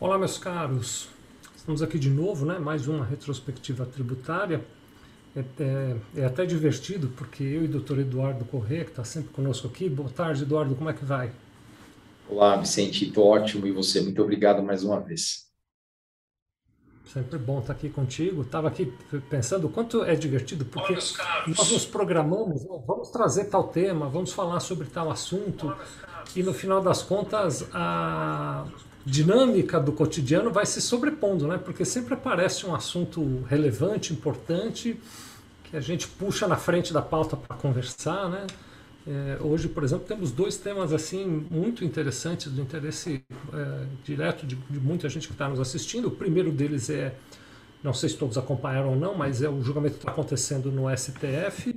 [0.00, 1.08] Olá, meus caros.
[1.56, 2.56] Estamos aqui de novo, né?
[2.56, 4.64] Mais uma retrospectiva tributária.
[5.34, 9.30] É, é, é até divertido, porque eu e o doutor Eduardo Corrêa, que está sempre
[9.32, 9.88] conosco aqui.
[9.88, 11.32] Boa tarde, Eduardo, como é que vai?
[12.28, 14.00] Olá, Vicente, estou ótimo e você?
[14.00, 15.48] Muito obrigado mais uma vez.
[17.12, 18.42] Sempre bom estar aqui contigo.
[18.42, 18.94] Estava aqui
[19.28, 24.60] pensando o quanto é divertido, porque nós nos programamos, vamos trazer tal tema, vamos falar
[24.60, 25.74] sobre tal assunto,
[26.36, 28.64] e no final das contas, a,
[29.04, 31.58] dinâmica do cotidiano vai se sobrepondo, né?
[31.58, 35.00] Porque sempre aparece um assunto relevante, importante,
[35.64, 38.46] que a gente puxa na frente da pauta para conversar, né?
[39.06, 44.54] É, hoje, por exemplo, temos dois temas assim muito interessantes do interesse é, direto de,
[44.54, 46.08] de, muita gente que está nos assistindo.
[46.08, 47.14] O primeiro deles é,
[47.82, 50.94] não sei se todos acompanharam ou não, mas é o julgamento que está acontecendo no
[50.94, 51.74] STF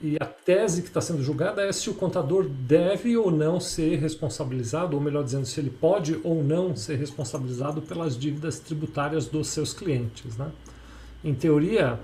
[0.00, 3.96] e a tese que está sendo julgada é se o contador deve ou não ser
[3.96, 9.48] responsabilizado, ou melhor dizendo, se ele pode ou não ser responsabilizado pelas dívidas tributárias dos
[9.48, 10.36] seus clientes.
[10.36, 10.52] Né?
[11.24, 11.98] Em teoria,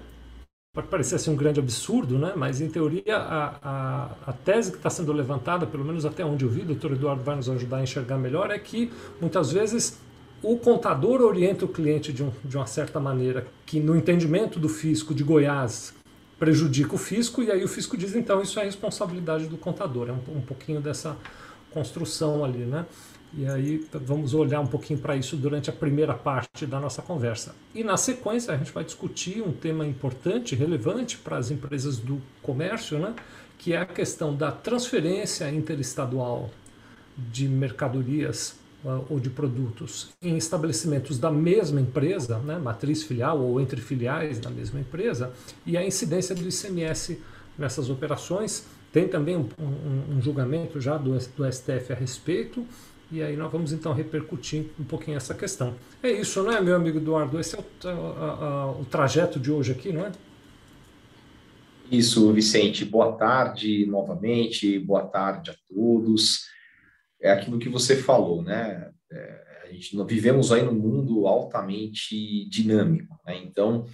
[0.74, 2.32] pode parecer assim um grande absurdo, né?
[2.34, 6.44] mas em teoria a, a, a tese que está sendo levantada, pelo menos até onde
[6.44, 8.90] eu vi, o doutor Eduardo vai nos ajudar a enxergar melhor, é que
[9.20, 10.00] muitas vezes
[10.42, 14.68] o contador orienta o cliente de, um, de uma certa maneira que no entendimento do
[14.68, 15.94] fisco de Goiás
[16.44, 20.10] prejudica o fisco, e aí o fisco diz, então, isso é responsabilidade do contador.
[20.10, 21.16] É um, um pouquinho dessa
[21.70, 22.84] construção ali, né?
[23.32, 27.54] E aí vamos olhar um pouquinho para isso durante a primeira parte da nossa conversa.
[27.74, 32.20] E na sequência a gente vai discutir um tema importante, relevante para as empresas do
[32.42, 33.14] comércio, né?
[33.58, 36.50] que é a questão da transferência interestadual
[37.16, 38.54] de mercadorias
[39.08, 44.50] ou de produtos em estabelecimentos da mesma empresa, né, matriz filial ou entre filiais da
[44.50, 45.32] mesma empresa,
[45.64, 47.20] e a incidência do ICMS
[47.58, 48.66] nessas operações.
[48.92, 52.64] Tem também um, um, um julgamento já do, do STF a respeito,
[53.10, 55.74] e aí nós vamos então repercutir um pouquinho essa questão.
[56.02, 57.40] É isso, não é, meu amigo Eduardo?
[57.40, 60.12] Esse é o, a, a, o trajeto de hoje aqui, não é?
[61.90, 62.84] Isso, Vicente.
[62.84, 66.46] Boa tarde novamente, boa tarde a todos
[67.24, 68.90] é aquilo que você falou, né?
[69.10, 73.42] É, a gente vivemos aí num mundo altamente dinâmico, né?
[73.42, 73.86] Então,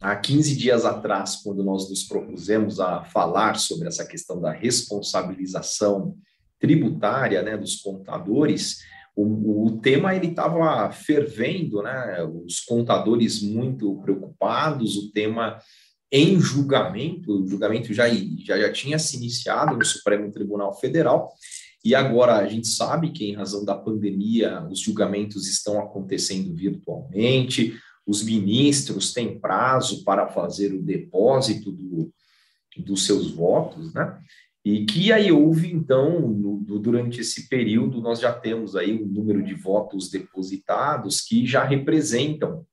[0.00, 6.16] há 15 dias atrás, quando nós nos propusemos a falar sobre essa questão da responsabilização
[6.58, 8.78] tributária, né, dos contadores,
[9.14, 12.24] o, o tema ele estava fervendo, né?
[12.24, 15.60] Os contadores muito preocupados, o tema
[16.10, 21.32] em julgamento, o julgamento já, já, já tinha se iniciado no Supremo Tribunal Federal,
[21.84, 27.78] e agora a gente sabe que, em razão da pandemia, os julgamentos estão acontecendo virtualmente,
[28.06, 32.10] os ministros têm prazo para fazer o depósito do,
[32.78, 34.18] dos seus votos, né?
[34.64, 39.44] E que aí houve, então, no, durante esse período, nós já temos aí um número
[39.44, 42.64] de votos depositados que já representam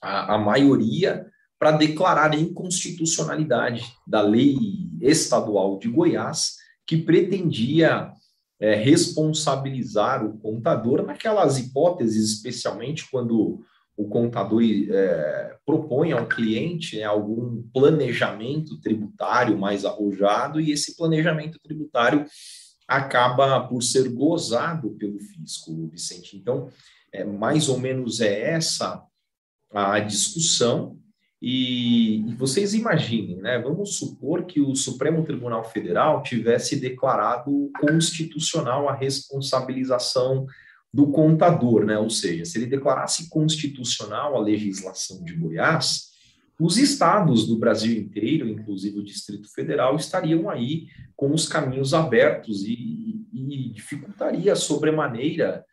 [0.00, 1.26] a, a maioria
[1.58, 4.56] para declarar a inconstitucionalidade da lei
[5.02, 6.54] estadual de Goiás,
[6.86, 8.10] que pretendia
[8.60, 13.64] é, responsabilizar o contador naquelas hipóteses, especialmente quando
[13.96, 21.58] o contador é, propõe ao cliente né, algum planejamento tributário mais arrojado e esse planejamento
[21.62, 22.24] tributário
[22.86, 26.36] acaba por ser gozado pelo fisco, Vicente.
[26.36, 26.68] Então,
[27.12, 29.02] é, mais ou menos é essa
[29.72, 30.98] a discussão
[31.42, 33.58] e, e, vocês imaginem, né?
[33.58, 40.46] Vamos supor que o Supremo Tribunal Federal tivesse declarado constitucional a responsabilização
[40.92, 41.98] do contador, né?
[41.98, 46.10] Ou seja, se ele declarasse constitucional a legislação de Goiás,
[46.60, 52.64] os estados do Brasil inteiro, inclusive o Distrito Federal, estariam aí com os caminhos abertos
[52.64, 55.64] e, e dificultaria sobremaneira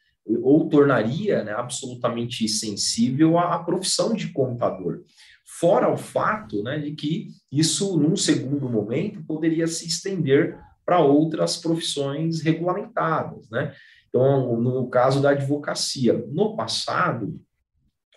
[0.41, 5.01] ou tornaria né, absolutamente sensível a, a profissão de contador.
[5.47, 11.57] Fora o fato né, de que isso, num segundo momento, poderia se estender para outras
[11.57, 13.49] profissões regulamentadas.
[13.49, 13.73] Né?
[14.09, 17.39] Então, no caso da advocacia, no passado,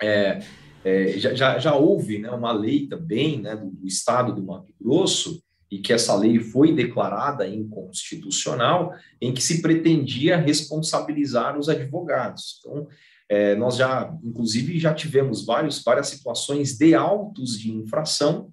[0.02, 0.40] é,
[0.84, 5.40] é, já, já, houve né, uma lei também né, do, do Estado do Mato Grosso,
[5.70, 12.58] e que essa lei foi declarada inconstitucional, em que se pretendia responsabilizar os advogados.
[12.58, 12.88] Então,
[13.30, 18.50] é, nós já, inclusive, já tivemos vários, várias situações de autos de infração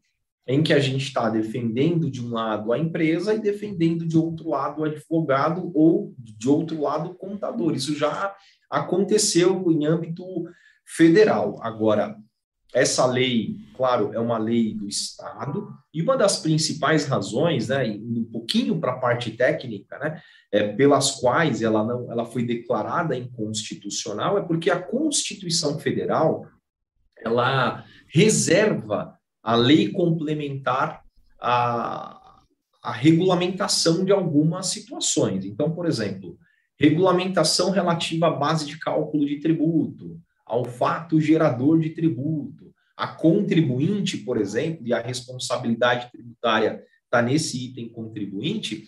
[0.47, 4.49] em que a gente está defendendo de um lado a empresa e defendendo de outro
[4.49, 7.73] lado o advogado ou de outro lado o contador.
[7.73, 8.35] Isso já
[8.69, 10.23] aconteceu em âmbito
[10.85, 11.59] federal.
[11.63, 12.15] Agora,
[12.73, 18.27] essa lei, claro, é uma lei do Estado, e uma das principais razões, né, um
[18.31, 20.21] pouquinho para a parte técnica, né,
[20.51, 26.45] é, pelas quais ela não ela foi declarada inconstitucional, é porque a Constituição Federal
[27.19, 31.03] ela reserva a lei complementar
[31.39, 32.43] a,
[32.83, 35.45] a regulamentação de algumas situações.
[35.45, 36.37] Então, por exemplo,
[36.79, 44.17] regulamentação relativa à base de cálculo de tributo, ao fato gerador de tributo, a contribuinte,
[44.17, 48.87] por exemplo, e a responsabilidade tributária está nesse item contribuinte,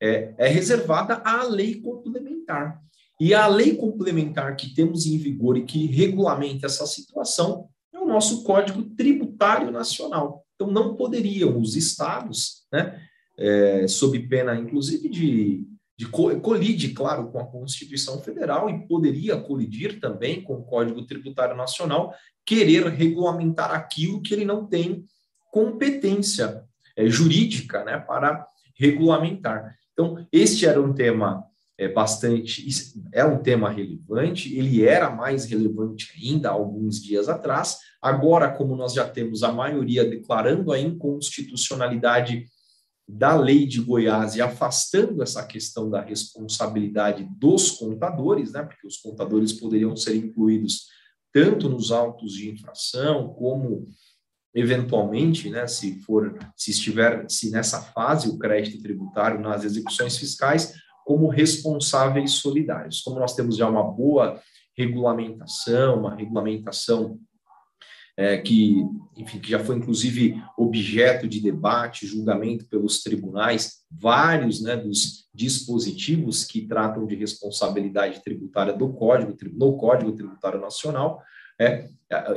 [0.00, 2.80] é, é reservada à lei complementar.
[3.20, 8.06] E a lei complementar que temos em vigor e que regulamenta essa situação é o
[8.06, 10.44] nosso Código Tributário Nacional.
[10.54, 13.00] Então, não poderiam os estados, né,
[13.36, 15.66] é, sob pena, inclusive, de
[15.98, 21.56] de colide, claro, com a Constituição Federal e poderia colidir também com o Código Tributário
[21.56, 22.14] Nacional,
[22.46, 25.04] querer regulamentar aquilo que ele não tem
[25.50, 26.62] competência
[26.96, 28.46] é, jurídica né, para
[28.78, 29.76] regulamentar.
[29.92, 31.42] Então, este era um tema
[31.76, 32.64] é, bastante,
[33.12, 38.92] é um tema relevante, ele era mais relevante ainda alguns dias atrás, agora, como nós
[38.92, 42.46] já temos a maioria declarando a inconstitucionalidade
[43.08, 48.98] da lei de Goiás e afastando essa questão da responsabilidade dos contadores, né, porque os
[48.98, 50.88] contadores poderiam ser incluídos
[51.32, 53.88] tanto nos autos de infração como
[54.54, 60.74] eventualmente, né, se for, se estiver, se nessa fase o crédito tributário nas execuções fiscais,
[61.06, 63.00] como responsáveis solidários.
[63.00, 64.40] Como nós temos já uma boa
[64.76, 67.18] regulamentação, uma regulamentação
[68.18, 68.84] é, que,
[69.16, 76.44] enfim, que já foi inclusive objeto de debate, julgamento pelos tribunais, vários né, dos dispositivos
[76.44, 81.22] que tratam de responsabilidade tributária do Código, no Código Tributário Nacional,
[81.60, 81.88] é,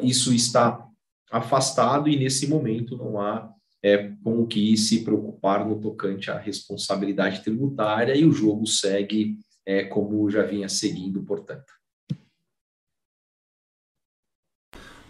[0.04, 0.88] isso está
[1.32, 3.52] afastado e nesse momento não há
[3.84, 9.36] é, com o que se preocupar no tocante à responsabilidade tributária e o jogo segue
[9.66, 11.81] é, como já vinha seguindo, portanto.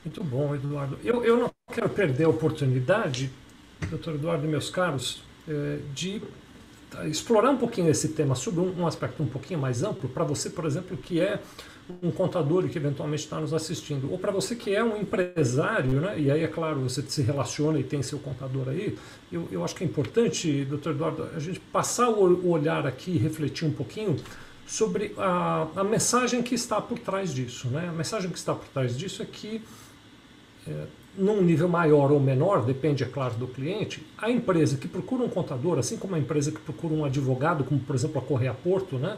[0.04, 0.98] Muito bom, Eduardo.
[1.04, 3.32] Eu, eu não quero perder a oportunidade,
[3.90, 6.22] doutor Eduardo e meus caros, é, de
[7.06, 10.66] explorar um pouquinho esse tema sobre um, aspecto um pouquinho mais amplo, para você, por
[10.66, 11.40] exemplo, que é
[12.02, 16.20] um contador que eventualmente está nos assistindo, ou para você que é um empresário, né?
[16.20, 18.98] e aí, é claro, você se relaciona e tem seu contador aí,
[19.32, 23.18] eu, eu acho que é importante, doutor Eduardo, a gente passar o olhar aqui e
[23.18, 24.16] refletir um pouquinho
[24.66, 27.68] sobre a, a mensagem que está por trás disso.
[27.68, 27.90] Né?
[27.90, 29.62] A mensagem que está por trás disso é que
[30.68, 30.86] é,
[31.18, 35.30] num nível maior ou menor, depende, é claro, do cliente, a empresa que procura um
[35.30, 38.98] contador, assim como a empresa que procura um advogado, como por exemplo a Correia Porto,
[38.98, 39.18] né,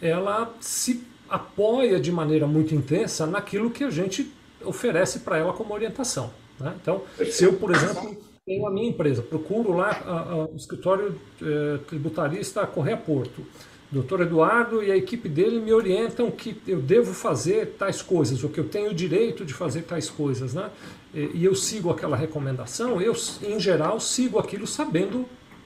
[0.00, 4.32] ela se apoia de maneira muito intensa naquilo que a gente
[4.64, 6.30] oferece para ela como orientação.
[6.58, 6.74] Né?
[6.80, 12.66] Então, se eu, por exemplo, tenho a minha empresa, procuro lá o escritório é, tributarista
[12.66, 13.44] Correia Porto,
[13.90, 18.50] doutor Eduardo e a equipe dele me orientam que eu devo fazer tais coisas, ou
[18.50, 20.70] que eu tenho o direito de fazer tais coisas, né?
[21.14, 25.24] E eu sigo aquela recomendação, eu, em geral, sigo aquilo sabendo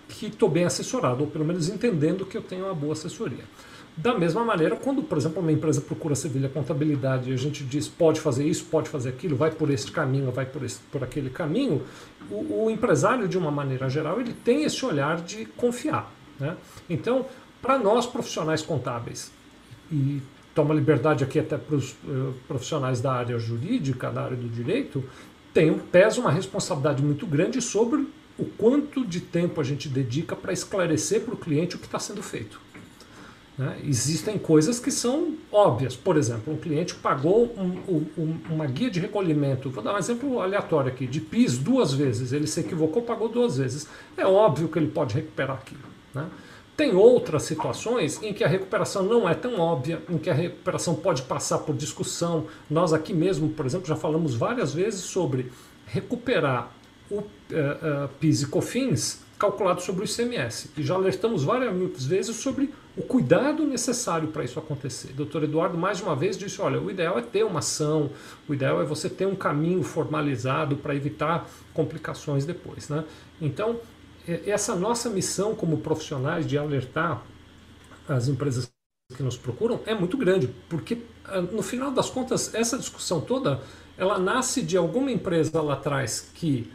[0.08, 3.44] que estou bem assessorado, ou pelo menos entendendo que eu tenho uma boa assessoria.
[3.96, 7.88] Da mesma maneira, quando, por exemplo, uma empresa procura Sevilha Contabilidade e a gente diz
[7.88, 11.28] pode fazer isso, pode fazer aquilo, vai por este caminho, vai por, esse, por aquele
[11.28, 11.82] caminho,
[12.30, 16.10] o, o empresário, de uma maneira geral, ele tem esse olhar de confiar.
[16.40, 16.56] Né?
[16.88, 17.26] Então,
[17.62, 19.30] para nós profissionais contábeis,
[19.90, 20.20] e
[20.54, 25.02] toma liberdade aqui até para os uh, profissionais da área jurídica, da área do direito,
[25.54, 28.06] tem, pesa uma responsabilidade muito grande sobre
[28.38, 31.98] o quanto de tempo a gente dedica para esclarecer para o cliente o que está
[31.98, 32.60] sendo feito.
[33.56, 33.78] Né?
[33.84, 35.94] Existem coisas que são óbvias.
[35.94, 40.40] Por exemplo, um cliente pagou um, um, uma guia de recolhimento, vou dar um exemplo
[40.40, 43.86] aleatório aqui, de PIS duas vezes, ele se equivocou, pagou duas vezes.
[44.16, 45.82] É óbvio que ele pode recuperar aquilo.
[46.14, 46.26] Né?
[46.76, 50.94] Tem outras situações em que a recuperação não é tão óbvia, em que a recuperação
[50.94, 52.46] pode passar por discussão.
[52.68, 55.52] Nós aqui mesmo, por exemplo, já falamos várias vezes sobre
[55.86, 56.72] recuperar
[57.10, 60.70] o uh, uh, PIS e COFINS calculado sobre o ICMS.
[60.76, 65.12] E já alertamos várias vezes sobre o cuidado necessário para isso acontecer.
[65.14, 68.10] Doutor Eduardo, mais uma vez, disse: olha, o ideal é ter uma ação,
[68.48, 72.88] o ideal é você ter um caminho formalizado para evitar complicações depois.
[72.88, 73.04] Né?
[73.40, 73.80] Então,
[74.46, 77.22] essa nossa missão como profissionais de alertar
[78.08, 78.70] as empresas
[79.16, 83.60] que nos procuram é muito grande, porque ah, no final das contas essa discussão toda
[83.96, 86.70] ela nasce de alguma empresa lá atrás que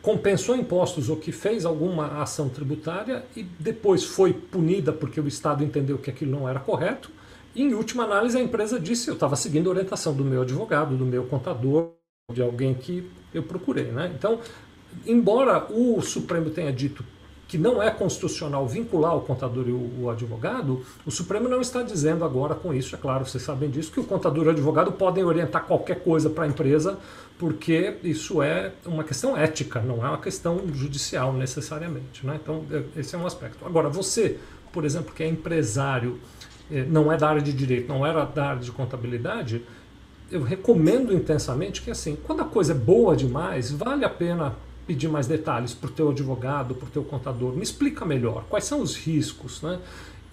[0.00, 5.62] compensou impostos ou que fez alguma ação tributária e depois foi punida porque o Estado
[5.64, 7.10] entendeu que aquilo não era correto.
[7.54, 10.96] E, em última análise, a empresa disse: eu estava seguindo a orientação do meu advogado,
[10.96, 11.92] do meu contador,
[12.32, 13.92] de alguém que eu procurei.
[13.92, 14.12] Né?
[14.16, 14.40] Então,
[15.06, 17.04] embora o Supremo tenha dito
[17.52, 22.24] que não é constitucional vincular o contador e o, advogado, o Supremo não está dizendo
[22.24, 25.22] agora com isso, é claro, vocês sabem disso, que o contador e o advogado podem
[25.22, 26.98] orientar qualquer coisa para a empresa,
[27.38, 32.26] porque isso é uma questão ética, não é uma questão judicial necessariamente.
[32.26, 32.40] Né?
[32.42, 33.66] Então, é, esse é um aspecto.
[33.66, 34.38] Agora, você,
[34.72, 36.18] por exemplo, que é empresário,
[36.70, 39.62] é, não é da área de direito, não era da área de contabilidade,
[40.30, 44.54] eu recomendo intensamente que assim, quando a coisa é boa demais, vale a pena
[44.92, 47.54] pedir mais detalhes para o teu advogado, para o teu contador.
[47.54, 49.62] Me explica melhor quais são os riscos.
[49.62, 49.80] Né?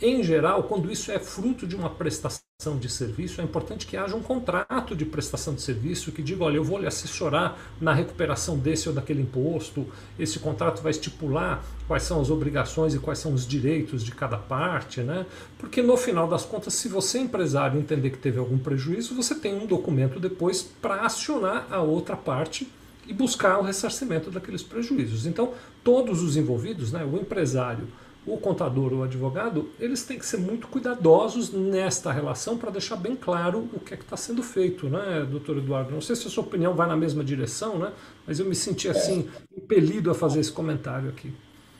[0.02, 4.18] Em geral, quando isso é fruto de uma prestação de serviço, é importante que haja
[4.18, 8.58] um contrato de prestação de serviço que diga, olha, eu vou lhe assessorar na recuperação
[8.58, 9.88] desse ou daquele imposto,
[10.18, 14.38] esse contrato vai estipular quais são as obrigações e quais são os direitos de cada
[14.38, 15.26] parte, né?
[15.58, 19.54] Porque no final das contas, se você empresário entender que teve algum prejuízo, você tem
[19.54, 22.70] um documento depois para acionar a outra parte
[23.10, 25.26] e buscar o ressarcimento daqueles prejuízos.
[25.26, 27.88] Então, todos os envolvidos, né, o empresário,
[28.24, 33.16] o contador, o advogado, eles têm que ser muito cuidadosos nesta relação para deixar bem
[33.16, 35.92] claro o que é que está sendo feito, né, doutor Eduardo?
[35.92, 37.92] Não sei se a sua opinião vai na mesma direção, né,
[38.28, 41.34] mas eu me senti assim, impelido a fazer esse comentário aqui.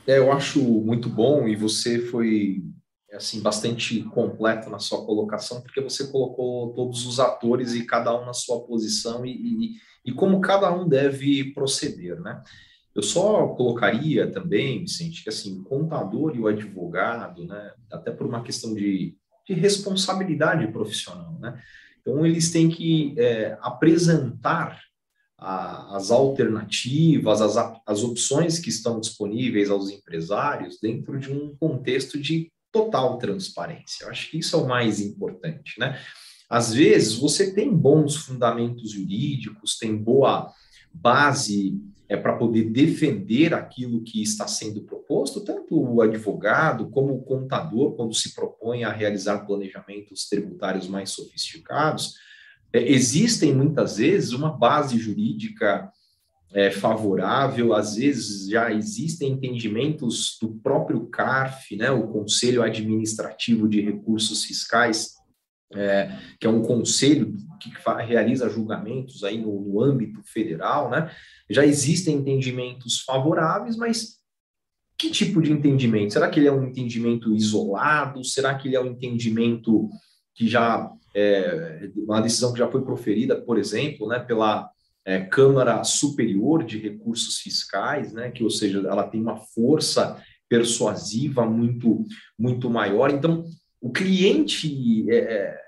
[0.08, 2.60] É, eu acho muito bom e você foi
[3.12, 8.24] assim bastante completo na sua colocação, porque você colocou todos os atores e cada um
[8.24, 12.42] na sua posição e, e e como cada um deve proceder, né?
[12.94, 18.26] Eu só colocaria também, Vicente, que assim, o contador e o advogado, né, até por
[18.26, 21.60] uma questão de, de responsabilidade profissional, né?
[22.00, 24.80] Então, eles têm que é, apresentar
[25.38, 32.18] a, as alternativas, as, as opções que estão disponíveis aos empresários dentro de um contexto
[32.18, 34.04] de total transparência.
[34.04, 36.00] Eu acho que isso é o mais importante, né?
[36.48, 40.52] Às vezes, você tem bons fundamentos jurídicos, tem boa
[40.92, 47.22] base é, para poder defender aquilo que está sendo proposto, tanto o advogado como o
[47.22, 52.14] contador, quando se propõe a realizar planejamentos tributários mais sofisticados,
[52.72, 55.88] é, existem muitas vezes uma base jurídica
[56.52, 63.80] é, favorável, às vezes já existem entendimentos do próprio CARF, né, o Conselho Administrativo de
[63.80, 65.14] Recursos Fiscais,
[65.72, 67.70] é, que é um conselho que
[68.04, 71.12] realiza julgamentos aí no, no, âmbito federal, né?
[71.48, 74.18] Já existem entendimentos favoráveis, mas
[74.98, 76.12] que tipo de entendimento?
[76.12, 78.24] Será que ele é um entendimento isolado?
[78.24, 79.88] Será que ele é um entendimento
[80.34, 84.68] que já é uma decisão que já foi proferida, por exemplo, né, pela
[85.04, 91.46] é, Câmara Superior de Recursos Fiscais, né, que ou seja, ela tem uma força persuasiva
[91.46, 92.04] muito
[92.38, 93.10] muito maior.
[93.10, 93.44] Então,
[93.80, 95.60] o cliente é, é,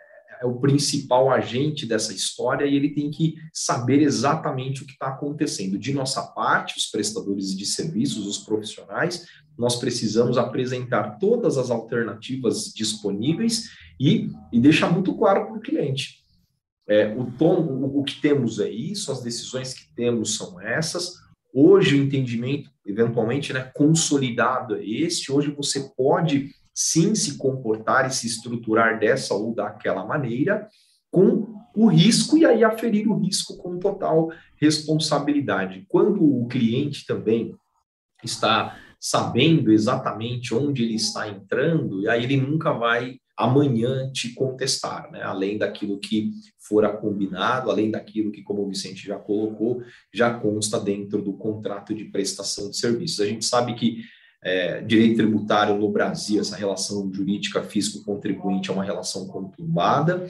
[0.43, 5.09] é, o principal agente dessa história e ele tem que saber exatamente o que está
[5.09, 5.79] acontecendo.
[5.79, 12.73] De nossa parte, os prestadores de serviços, os profissionais, nós precisamos apresentar todas as alternativas
[12.75, 16.22] disponíveis e, e deixar muito claro para o cliente.
[16.89, 21.15] É, o tom, o, o que temos é isso, as decisões que temos são essas.
[21.55, 25.31] Hoje o entendimento, eventualmente, né, consolidado é esse.
[25.31, 30.67] Hoje você pode sim se comportar e se estruturar dessa ou daquela maneira,
[31.11, 35.85] com o risco e aí aferir o risco com total responsabilidade.
[35.89, 37.55] Quando o cliente também
[38.25, 45.11] está sabendo exatamente onde ele está entrando, e aí ele nunca vai amanhã te contestar,
[45.11, 45.23] né?
[45.23, 49.83] além daquilo que fora combinado, além daquilo que, como o Vicente já colocou,
[50.13, 53.21] já consta dentro do contrato de prestação de serviços.
[53.21, 54.05] A gente sabe que
[54.45, 60.29] é, direito tributário no Brasil, essa relação jurídica fisco-contribuinte é uma relação conturbada.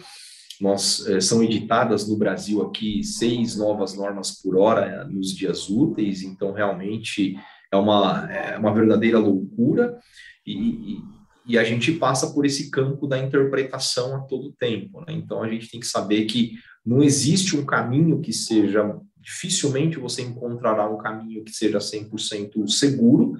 [0.58, 5.68] Nós é, são editadas no Brasil aqui seis novas normas por hora é, nos dias
[5.68, 7.36] úteis, então realmente
[7.70, 9.98] é uma, é uma verdadeira loucura
[10.46, 15.00] e, e, e, a gente passa por esse campo da interpretação a todo tempo.
[15.00, 15.14] Né?
[15.14, 20.22] Então a gente tem que saber que não existe um caminho que seja, dificilmente você
[20.22, 23.34] encontrará um caminho que seja 100% seguro,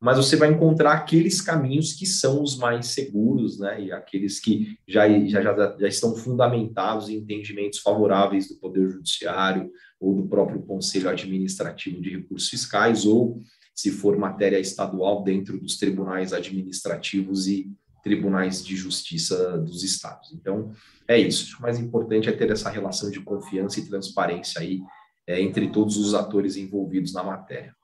[0.00, 4.76] mas você vai encontrar aqueles caminhos que são os mais seguros, né, e aqueles que
[4.86, 10.60] já, já, já, já estão fundamentados em entendimentos favoráveis do Poder Judiciário ou do próprio
[10.60, 13.40] Conselho Administrativo de Recursos Fiscais, ou,
[13.74, 17.70] se for matéria estadual, dentro dos tribunais administrativos e
[18.02, 20.32] tribunais de justiça dos estados.
[20.32, 20.70] Então,
[21.08, 21.56] é isso.
[21.58, 24.80] O mais importante é ter essa relação de confiança e transparência aí
[25.26, 27.74] é, entre todos os atores envolvidos na matéria.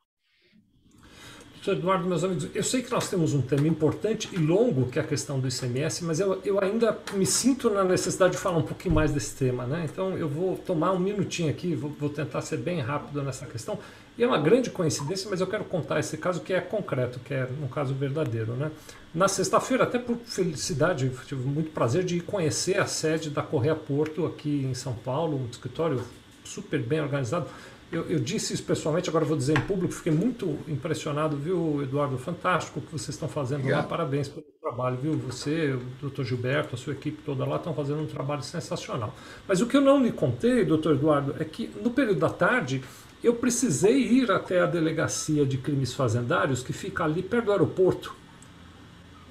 [1.67, 5.03] Eduardo, meus amigos, eu sei que nós temos um tema importante e longo, que é
[5.03, 8.63] a questão do ICMS, mas eu, eu ainda me sinto na necessidade de falar um
[8.63, 9.87] pouquinho mais desse tema, né?
[9.91, 13.79] Então eu vou tomar um minutinho aqui, vou, vou tentar ser bem rápido nessa questão.
[14.19, 17.33] E é uma grande coincidência, mas eu quero contar esse caso que é concreto, que
[17.33, 18.71] é um caso verdadeiro, né?
[19.15, 24.27] Na sexta-feira, até por felicidade, tive muito prazer de conhecer a sede da Correia Porto
[24.27, 26.03] aqui em São Paulo, um escritório
[26.45, 27.47] super bem organizado
[27.93, 32.17] eu, eu, disse isso pessoalmente, agora vou dizer em público, fiquei muito impressionado, viu, Eduardo?
[32.17, 33.83] Fantástico o que vocês estão fazendo Obrigado.
[33.83, 35.17] lá, parabéns pelo trabalho, viu?
[35.19, 39.13] Você, o doutor Gilberto, a sua equipe toda lá estão fazendo um trabalho sensacional.
[39.47, 42.81] Mas o que eu não lhe contei, doutor Eduardo, é que no período da tarde
[43.23, 48.15] eu precisei ir até a delegacia de crimes fazendários, que fica ali perto do aeroporto,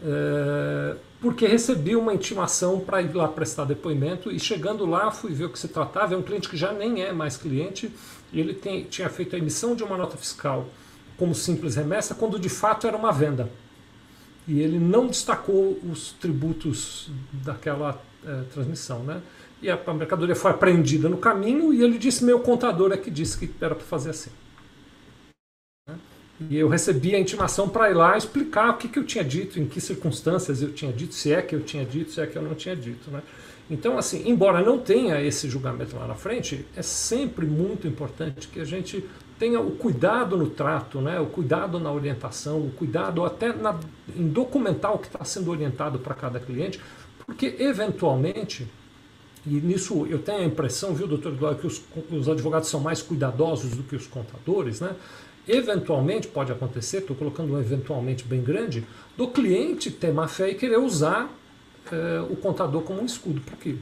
[0.03, 5.45] é, porque recebi uma intimação para ir lá prestar depoimento e chegando lá fui ver
[5.45, 6.13] o que se tratava.
[6.13, 7.91] É um cliente que já nem é mais cliente
[8.33, 10.67] ele tem, tinha feito a emissão de uma nota fiscal
[11.17, 13.49] como simples remessa quando de fato era uma venda.
[14.47, 19.03] E ele não destacou os tributos daquela é, transmissão.
[19.03, 19.21] Né?
[19.61, 23.37] E a, mercadoria foi apreendida no caminho e ele disse: Meu contador é que disse
[23.37, 24.31] que era para fazer assim.
[26.49, 29.59] E eu recebi a intimação para ir lá explicar o que, que eu tinha dito,
[29.59, 32.37] em que circunstâncias eu tinha dito, se é que eu tinha dito, se é que
[32.37, 33.11] eu não tinha dito.
[33.11, 33.21] Né?
[33.69, 38.61] Então, assim, embora não tenha esse julgamento lá na frente, é sempre muito importante que
[38.61, 39.03] a gente
[39.37, 41.19] tenha o cuidado no trato, né?
[41.19, 43.77] o cuidado na orientação, o cuidado até na,
[44.15, 46.79] em documentar o que está sendo orientado para cada cliente,
[47.25, 48.65] porque eventualmente,
[49.45, 51.81] e nisso eu tenho a impressão, viu, doutor Eduardo, que os,
[52.11, 54.95] os advogados são mais cuidadosos do que os contadores, né?
[55.47, 58.85] Eventualmente pode acontecer, estou colocando um eventualmente bem grande,
[59.17, 61.27] do cliente ter má fé e querer usar
[61.91, 63.79] eh, o contador como um escudo para aquilo.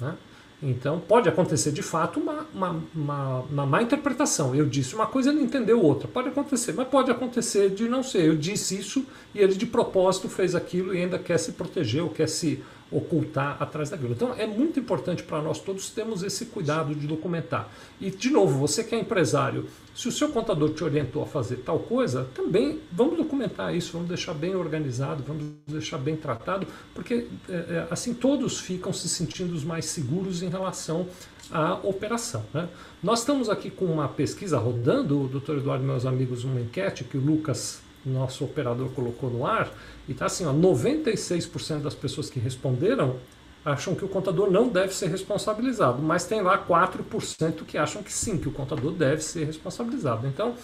[0.00, 0.14] Né?
[0.62, 4.54] Então pode acontecer de fato uma, uma, uma, uma, má interpretação.
[4.54, 6.08] Eu disse uma coisa e ele entendeu outra.
[6.08, 8.24] Pode acontecer, mas pode acontecer de não ser.
[8.24, 12.08] Eu disse isso e ele de propósito fez aquilo e ainda quer se proteger ou
[12.08, 14.12] quer se ocultar atrás daquilo.
[14.12, 17.68] Então é muito importante para nós todos termos esse cuidado de documentar.
[18.00, 21.56] E de novo, você que é empresário, se o seu contador te orientou a fazer
[21.56, 27.26] tal coisa, também vamos documentar isso, vamos deixar bem organizado, vamos deixar bem tratado, porque
[27.48, 31.08] é, é assim todos ficam se sentindo mais seguros em relação
[31.50, 32.44] à operação.
[32.52, 32.68] Né?
[33.02, 37.16] Nós estamos aqui com uma pesquisa rodando, doutor Eduardo e meus amigos, uma enquete que
[37.16, 39.70] o Lucas nosso operador colocou no ar,
[40.08, 43.16] e está assim, ó, 96% das pessoas que responderam
[43.64, 48.12] acham que o contador não deve ser responsabilizado, mas tem lá 4% que acham que
[48.12, 50.24] sim, que o contador deve ser responsabilizado.
[50.26, 50.54] Então,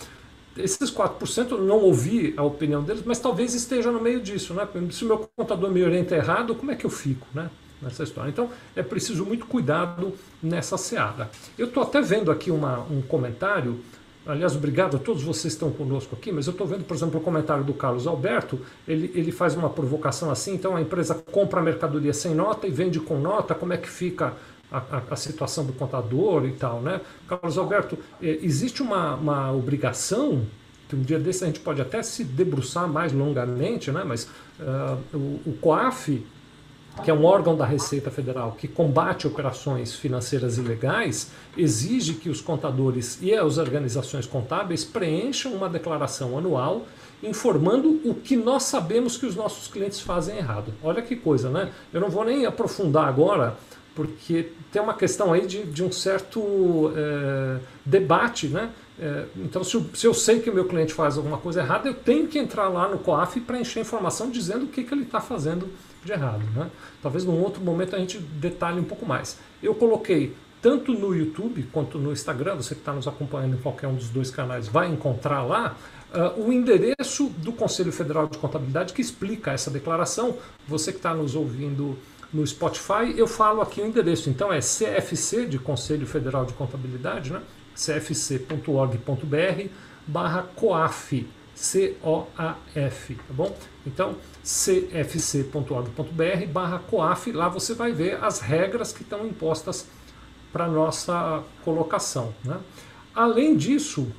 [0.57, 4.69] esses 4% eu não ouvi a opinião deles, mas talvez esteja no meio disso, né?
[4.91, 7.51] Se o meu contador me orienta errado, como é que eu fico, né?
[7.81, 8.31] Nessa história.
[8.31, 11.29] Então, é preciso muito cuidado nessa seara.
[11.59, 13.81] Eu estou até vendo aqui uma, um comentário
[14.25, 17.19] Aliás, obrigado a todos vocês que estão conosco aqui, mas eu estou vendo, por exemplo,
[17.19, 21.59] o comentário do Carlos Alberto, ele, ele faz uma provocação assim, então a empresa compra
[21.59, 24.35] a mercadoria sem nota e vende com nota, como é que fica
[24.71, 27.01] a, a, a situação do contador e tal, né?
[27.29, 30.47] Carlos Alberto, eh, existe uma, uma obrigação,
[30.89, 34.05] que um dia desse a gente pode até se debruçar mais longamente, né?
[34.05, 34.29] mas
[34.61, 36.25] uh, o, o COAF
[37.03, 42.41] que é um órgão da Receita Federal que combate operações financeiras ilegais, exige que os
[42.41, 46.83] contadores e as organizações contábeis preencham uma declaração anual
[47.23, 50.75] informando o que nós sabemos que os nossos clientes fazem errado.
[50.83, 51.71] Olha que coisa, né?
[51.93, 53.57] Eu não vou nem aprofundar agora,
[53.95, 58.71] porque tem uma questão aí de, de um certo é, debate, né?
[59.03, 61.89] É, então, se eu, se eu, sei que o meu cliente faz alguma coisa errada,
[61.89, 65.03] eu tenho que entrar lá no COAF e preencher informação dizendo o que, que ele
[65.03, 65.69] está fazendo
[66.05, 66.45] de errado.
[66.55, 66.71] Né?
[67.03, 69.41] Talvez num outro momento a gente detalhe um pouco mais.
[69.61, 73.89] Eu coloquei tanto no YouTube quanto no Instagram, você que está nos acompanhando em qualquer
[73.89, 75.77] um dos dois canais vai encontrar lá
[76.15, 80.37] uh, o endereço do Conselho Federal de Contabilidade que explica essa declaração.
[80.69, 81.99] Você que está nos ouvindo
[82.33, 84.31] no Spotify, eu falo aqui o endereço.
[84.31, 87.43] Então é CFC, de Conselho Federal de Contabilidade, né?
[87.83, 89.69] cfc.org.br
[90.07, 93.57] barra COAF, C-O-A-F, tá bom?
[93.87, 96.03] Então, cfc.org.br
[96.53, 99.87] barra COAF, lá você vai ver as regras que estão impostas
[100.53, 102.35] para nossa colocação.
[102.45, 102.59] Né?
[103.15, 104.13] Além disso,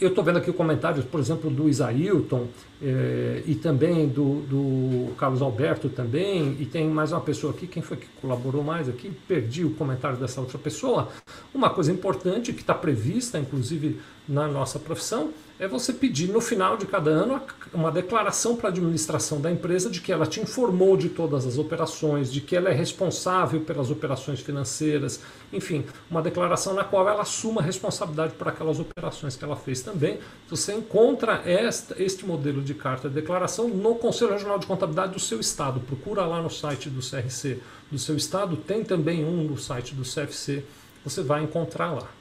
[0.00, 2.48] eu estou vendo aqui comentários, por exemplo, do Isailton
[2.82, 7.82] eh, e também do, do, Carlos Alberto também, e tem mais uma pessoa aqui, quem
[7.82, 9.10] foi que colaborou mais aqui?
[9.26, 11.08] Perdi o comentário dessa outra pessoa.
[11.54, 16.76] Uma coisa importante que está prevista, inclusive, na nossa profissão, é você pedir no final
[16.76, 17.40] de cada ano
[17.72, 21.56] uma declaração para a administração da empresa de que ela te informou de todas as
[21.56, 25.20] operações, de que ela é responsável pelas operações financeiras,
[25.52, 29.80] enfim, uma declaração na qual ela assuma a responsabilidade por aquelas operações que ela fez
[29.80, 30.18] também.
[30.48, 35.20] Você encontra esta, este modelo de carta de declaração no Conselho Regional de Contabilidade do
[35.20, 35.80] seu estado.
[35.80, 40.02] Procura lá no site do CRC do seu estado, tem também um no site do
[40.02, 40.64] CFC,
[41.04, 42.15] você vai encontrar lá.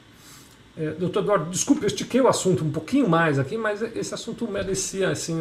[0.78, 4.46] É, doutor Eduardo, desculpe, eu estiquei o assunto um pouquinho mais aqui, mas esse assunto
[4.48, 5.36] merecia assim,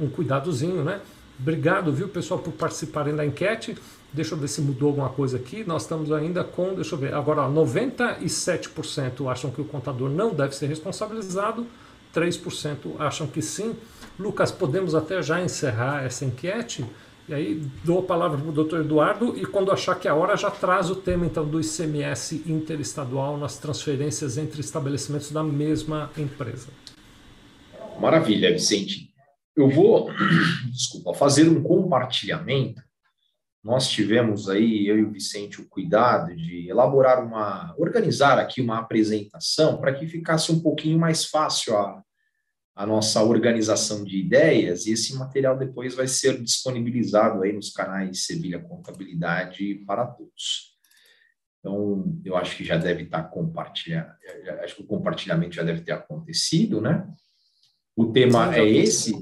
[0.00, 1.00] um, um cuidadozinho, né?
[1.38, 3.76] Obrigado, viu, pessoal, por participarem da enquete.
[4.12, 5.64] Deixa eu ver se mudou alguma coisa aqui.
[5.66, 10.32] Nós estamos ainda com, deixa eu ver, agora ó, 97% acham que o contador não
[10.32, 11.66] deve ser responsabilizado,
[12.14, 13.74] 3% acham que sim.
[14.18, 16.84] Lucas, podemos até já encerrar essa enquete?
[17.26, 20.14] E aí dou a palavra para o doutor Eduardo e quando achar que é a
[20.14, 26.10] hora já traz o tema então do ICMS interestadual nas transferências entre estabelecimentos da mesma
[26.18, 26.68] empresa.
[27.98, 29.08] Maravilha, Vicente.
[29.56, 30.10] Eu vou,
[30.70, 32.82] desculpa, fazer um compartilhamento.
[33.62, 38.80] Nós tivemos aí, eu e o Vicente, o cuidado de elaborar uma, organizar aqui uma
[38.80, 42.02] apresentação para que ficasse um pouquinho mais fácil a,
[42.74, 48.24] a nossa organização de ideias e esse material depois vai ser disponibilizado aí nos canais
[48.24, 50.74] Sevilha Contabilidade para todos.
[51.60, 54.12] Então, eu acho que já deve estar compartilhado,
[54.62, 57.06] acho que o compartilhamento já deve ter acontecido, né?
[57.96, 59.14] O tema é esse: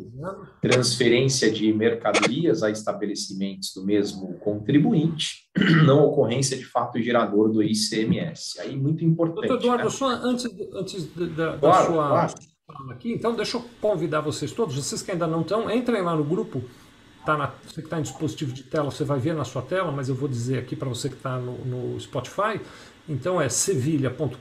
[0.62, 5.51] transferência de mercadorias a estabelecimentos do mesmo contribuinte,
[5.87, 8.59] não ocorrência de fato gerador do ICMS.
[8.61, 9.47] Aí, muito importante.
[9.47, 9.91] Doutor Eduardo, né?
[9.91, 12.09] só antes, antes da, da sua.
[12.09, 12.52] Claro
[12.90, 16.24] aqui, então deixa eu convidar vocês todos, vocês que ainda não estão, entrem lá no
[16.24, 16.62] grupo.
[17.24, 19.92] Tá na, você que está em dispositivo de tela, você vai ver na sua tela,
[19.92, 22.61] mas eu vou dizer aqui para você que está no, no Spotify.
[23.08, 24.37] Então é sevilha.com.br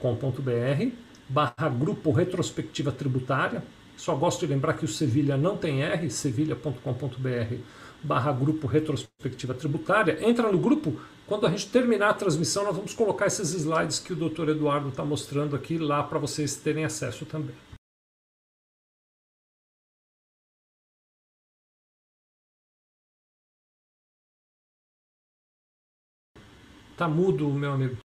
[1.29, 3.63] barra grupo retrospectiva tributária.
[3.95, 7.55] Só gosto de lembrar que o Sevilha não tem R, sevilha.com.br
[8.03, 10.27] barra grupo retrospectiva tributária.
[10.27, 14.11] Entra no grupo, quando a gente terminar a transmissão, nós vamos colocar esses slides que
[14.11, 17.55] o doutor Eduardo está mostrando aqui lá para vocês terem acesso também.
[27.01, 27.97] Tá mudo, meu amigo.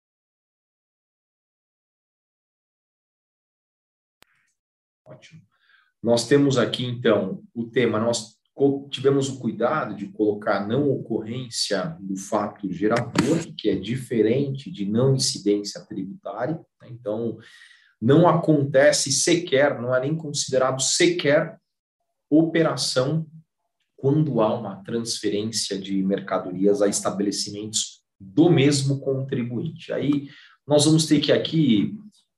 [5.04, 5.42] Ótimo.
[6.02, 8.40] Nós temos aqui, então, o tema, nós
[8.90, 15.14] tivemos o cuidado de colocar não ocorrência do fato gerador, que é diferente de não
[15.14, 16.66] incidência tributária.
[16.82, 16.88] Né?
[16.90, 17.38] Então,
[18.02, 21.60] não acontece sequer, não é nem considerado sequer
[22.30, 23.28] operação
[23.98, 29.92] quando há uma transferência de mercadorias a estabelecimentos do mesmo contribuinte.
[29.92, 30.30] Aí
[30.68, 31.96] nós vamos ter que aqui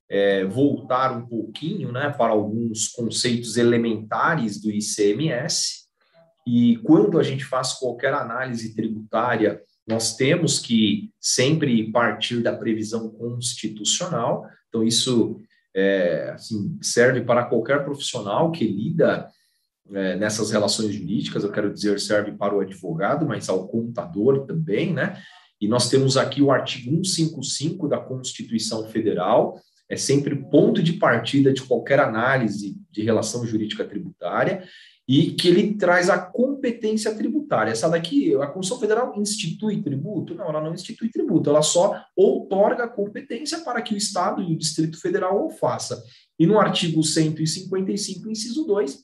[0.08, 5.86] é, voltar um pouquinho né, para alguns conceitos elementares do ICMS.
[6.46, 13.10] E quando a gente faz qualquer análise tributária, nós temos que sempre partir da previsão
[13.10, 14.46] constitucional.
[14.68, 15.40] Então, isso
[15.74, 19.28] é, assim, serve para qualquer profissional que lida
[19.92, 24.92] é, nessas relações jurídicas, eu quero dizer, serve para o advogado, mas ao contador também,
[24.92, 25.22] né?
[25.60, 31.52] E nós temos aqui o artigo 155 da Constituição Federal, é sempre ponto de partida
[31.52, 34.62] de qualquer análise de relação jurídica tributária,
[35.08, 37.70] e que ele traz a competência tributária.
[37.70, 40.34] Essa daqui, a Constituição Federal institui tributo?
[40.34, 44.58] Não, ela não institui tributo, ela só outorga competência para que o Estado e o
[44.58, 46.04] Distrito Federal o faça.
[46.38, 48.98] E no artigo 155, inciso 2,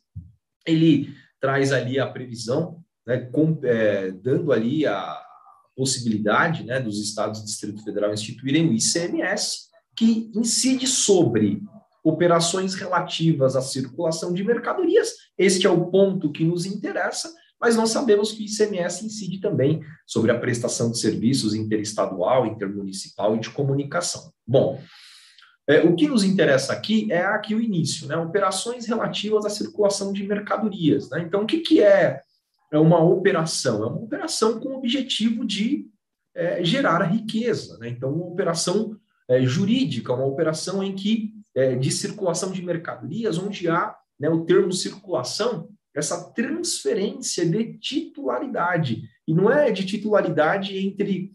[0.66, 1.08] ele
[1.40, 5.22] traz ali a previsão, né, com, é, dando ali a,
[5.76, 11.62] possibilidade né, dos estados e Distrito Federal instituírem o ICMS, que incide sobre
[12.02, 15.12] operações relativas à circulação de mercadorias.
[15.38, 19.80] Este é o ponto que nos interessa, mas nós sabemos que o ICMS incide também
[20.06, 24.30] sobre a prestação de serviços interestadual, intermunicipal e de comunicação.
[24.46, 24.78] Bom,
[25.66, 28.16] é, o que nos interessa aqui é aqui o início, né?
[28.18, 31.08] Operações relativas à circulação de mercadorias.
[31.08, 31.24] Né?
[31.26, 32.20] Então, o que, que é
[32.74, 35.86] é uma operação, é uma operação com o objetivo de
[36.34, 37.78] é, gerar riqueza.
[37.78, 37.88] Né?
[37.88, 38.96] Então, uma operação
[39.28, 44.44] é, jurídica, uma operação em que é, de circulação de mercadorias, onde há né, o
[44.44, 49.02] termo circulação, essa transferência de titularidade.
[49.26, 51.30] E não é de titularidade entre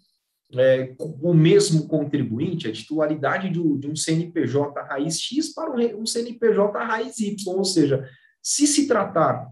[0.56, 7.18] é, o mesmo contribuinte, a titularidade de, um CNPJ raiz X para um CNPJ raiz
[7.20, 8.10] Y, ou seja,
[8.42, 9.48] se se tratar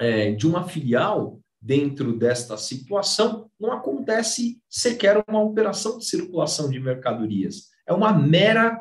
[0.00, 6.80] é, de uma filial dentro desta situação, não acontece sequer uma operação de circulação de
[6.80, 7.68] mercadorias.
[7.86, 8.80] É uma mera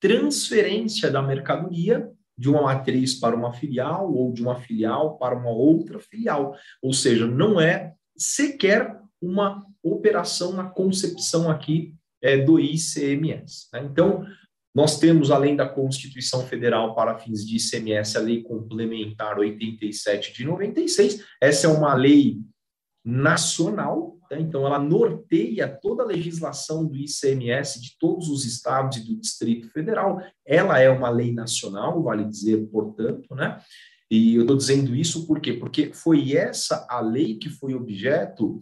[0.00, 5.50] transferência da mercadoria de uma matriz para uma filial ou de uma filial para uma
[5.50, 6.54] outra filial.
[6.80, 13.68] Ou seja, não é sequer uma operação na concepção aqui é, do ICMS.
[13.72, 13.82] Né?
[13.84, 14.24] Então,
[14.74, 20.44] nós temos, além da Constituição Federal para fins de ICMS, a Lei Complementar 87 de
[20.44, 21.24] 96.
[21.40, 22.38] Essa é uma lei
[23.04, 24.38] nacional, né?
[24.40, 29.68] então ela norteia toda a legislação do ICMS de todos os estados e do Distrito
[29.70, 30.22] Federal.
[30.46, 33.60] Ela é uma lei nacional, vale dizer, portanto, né?
[34.10, 35.52] E eu estou dizendo isso por quê?
[35.52, 38.60] Porque foi essa a lei que foi objeto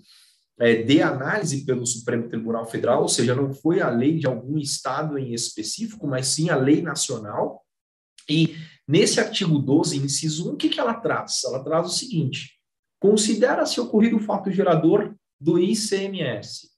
[0.61, 4.59] é, de análise pelo Supremo Tribunal Federal, ou seja, não foi a lei de algum
[4.59, 7.65] estado em específico, mas sim a lei nacional.
[8.29, 11.45] E nesse artigo 12, inciso 1, o que, que ela traz?
[11.45, 12.59] Ela traz o seguinte:
[13.01, 16.69] considera-se ocorrido o fato gerador do ICMS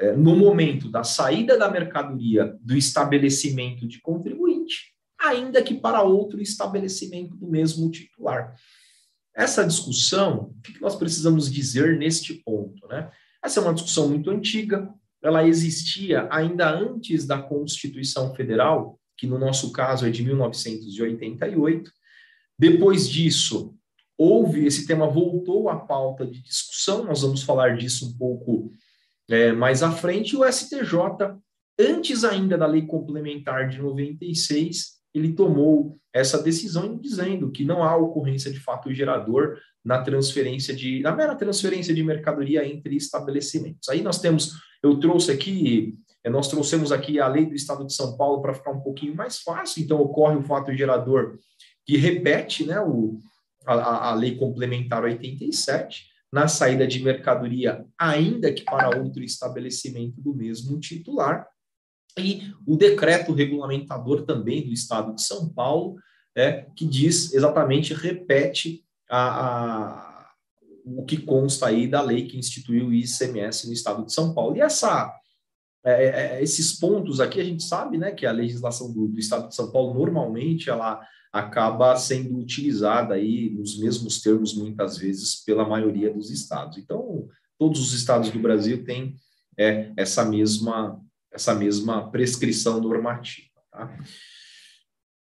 [0.00, 6.40] é, no momento da saída da mercadoria do estabelecimento de contribuinte, ainda que para outro
[6.40, 8.54] estabelecimento do mesmo titular.
[9.34, 12.86] Essa discussão, o que nós precisamos dizer neste ponto?
[12.88, 13.10] Né?
[13.42, 19.38] Essa é uma discussão muito antiga, ela existia ainda antes da Constituição Federal, que no
[19.38, 21.90] nosso caso é de 1988.
[22.58, 23.74] Depois disso,
[24.16, 28.72] houve, esse tema voltou à pauta de discussão, nós vamos falar disso um pouco
[29.28, 31.36] é, mais à frente, o STJ,
[31.78, 37.96] antes ainda da lei complementar de 96, ele tomou essa decisão dizendo que não há
[37.96, 43.88] ocorrência de fato gerador na transferência de, na mera transferência de mercadoria entre estabelecimentos.
[43.88, 45.94] Aí nós temos, eu trouxe aqui,
[46.24, 49.14] eh, nós trouxemos aqui a lei do Estado de São Paulo para ficar um pouquinho
[49.14, 51.38] mais fácil, então ocorre o fato gerador
[51.86, 53.18] que repete né, o,
[53.66, 60.32] a, a lei complementar 87, na saída de mercadoria, ainda que para outro estabelecimento do
[60.34, 61.46] mesmo titular,
[62.18, 65.96] e o decreto regulamentador também do Estado de São Paulo,
[66.36, 70.30] é, que diz exatamente, repete a, a,
[70.84, 74.56] o que consta aí da lei que instituiu o ICMS no Estado de São Paulo.
[74.56, 75.12] E essa,
[75.84, 79.48] é, é, esses pontos aqui, a gente sabe né, que a legislação do, do Estado
[79.48, 81.00] de São Paulo, normalmente, ela
[81.32, 86.76] acaba sendo utilizada aí nos mesmos termos, muitas vezes, pela maioria dos estados.
[86.76, 89.14] Então, todos os estados do Brasil têm
[89.56, 91.00] é, essa mesma
[91.32, 93.48] essa mesma prescrição normativa.
[93.70, 93.96] Tá?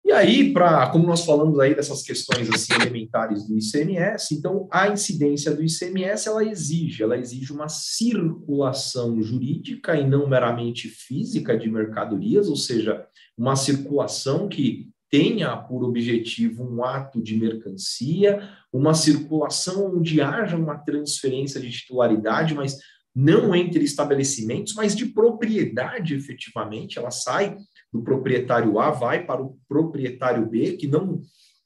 [0.09, 4.87] E aí, para como nós falamos aí dessas questões assim elementares do ICMS, então a
[4.87, 11.69] incidência do ICMS ela exige, ela exige uma circulação jurídica e não meramente física de
[11.69, 13.05] mercadorias, ou seja,
[13.37, 20.77] uma circulação que tenha por objetivo um ato de mercancia, uma circulação onde haja uma
[20.77, 22.77] transferência de titularidade, mas
[23.15, 26.97] não entre estabelecimentos, mas de propriedade efetivamente.
[26.97, 27.57] Ela sai
[27.91, 31.21] do proprietário A, vai para o proprietário B, que não,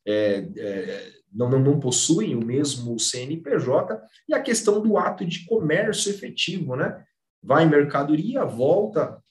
[0.05, 5.45] é, é, não, não, não possuem o mesmo CNPJ, e a questão do ato de
[5.45, 7.03] comércio efetivo, né?
[7.41, 9.21] Vai mercadoria, volta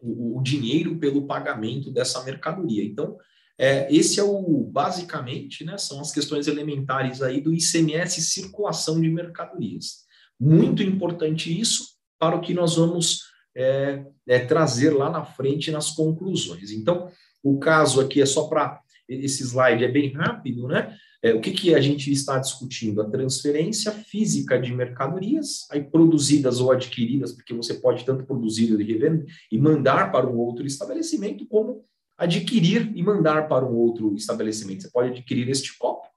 [0.00, 2.82] o, o dinheiro pelo pagamento dessa mercadoria.
[2.82, 3.16] Então,
[3.58, 9.08] é, esse é o, basicamente, né, são as questões elementares aí do ICMS circulação de
[9.08, 10.01] mercadorias.
[10.44, 13.20] Muito importante isso para o que nós vamos
[13.56, 16.72] é, é, trazer lá na frente nas conclusões.
[16.72, 17.08] Então,
[17.40, 18.80] o caso aqui é só para.
[19.08, 20.96] Esse slide é bem rápido, né?
[21.22, 23.00] É, o que, que a gente está discutindo?
[23.00, 28.82] A transferência física de mercadorias, aí produzidas ou adquiridas, porque você pode tanto produzir e
[28.82, 31.84] revender e mandar para um outro estabelecimento, como
[32.18, 34.82] adquirir e mandar para um outro estabelecimento.
[34.82, 36.08] Você pode adquirir este copo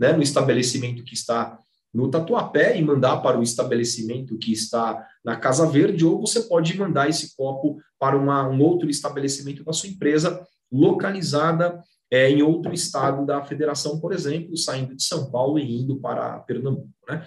[0.00, 1.60] né, no estabelecimento que está
[1.92, 6.76] no Tatuapé e mandar para o estabelecimento que está na Casa Verde, ou você pode
[6.76, 12.72] mandar esse copo para uma, um outro estabelecimento da sua empresa, localizada é, em outro
[12.72, 16.88] estado da federação, por exemplo, saindo de São Paulo e indo para Pernambuco.
[17.08, 17.26] Né?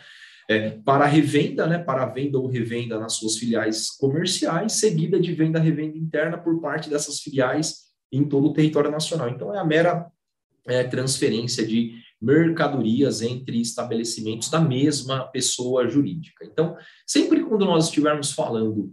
[0.50, 5.98] É, para revenda, né, para venda ou revenda nas suas filiais comerciais, seguida de venda-revenda
[5.98, 9.30] interna por parte dessas filiais em todo o território nacional.
[9.30, 10.12] Então, é a mera
[10.68, 16.46] é, transferência de mercadorias entre estabelecimentos da mesma pessoa jurídica.
[16.46, 18.92] Então, sempre quando nós estivermos falando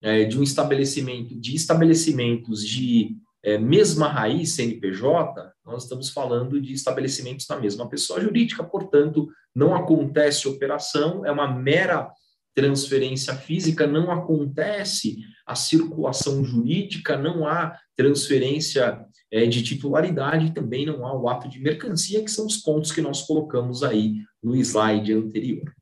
[0.00, 6.72] é, de um estabelecimento, de estabelecimentos de é, mesma raiz CNPJ, nós estamos falando de
[6.72, 12.10] estabelecimentos da mesma pessoa jurídica, portanto, não acontece operação, é uma mera
[12.54, 21.06] transferência física, não acontece a circulação jurídica, não há transferência é, de titularidade, também não
[21.06, 25.12] há o ato de mercancia, que são os pontos que nós colocamos aí no slide
[25.12, 25.72] anterior.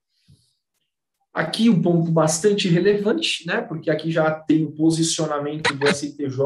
[1.33, 6.37] Aqui um ponto bastante relevante, né, porque aqui já tem o posicionamento do STJ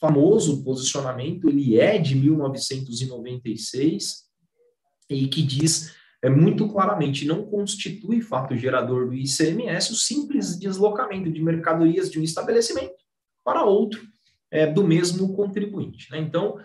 [0.00, 4.24] famoso posicionamento, ele é de 1996
[5.10, 11.30] e que diz é muito claramente não constitui fato gerador do ICMS o simples deslocamento
[11.30, 12.94] de mercadorias de um estabelecimento
[13.44, 14.00] para outro
[14.50, 16.10] é, do mesmo contribuinte.
[16.10, 16.18] Né?
[16.18, 16.58] Então,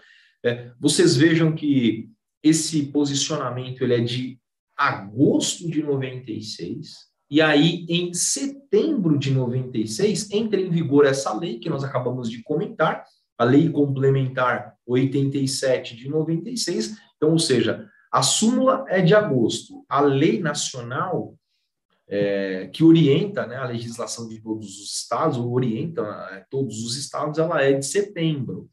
[0.44, 2.10] é, vocês vejam que
[2.44, 4.40] esse posicionamento ele é de
[4.78, 11.70] agosto de 96, e aí em setembro de 96 entra em vigor essa lei que
[11.70, 13.06] nós acabamos de comentar,
[13.38, 16.98] a Lei Complementar 87 de 96.
[17.18, 21.38] Então, ou seja, a súmula é de agosto, a lei nacional
[22.08, 26.02] é, que orienta né, a legislação de todos os estados, ou orienta
[26.32, 28.70] é, todos os estados, ela é de setembro.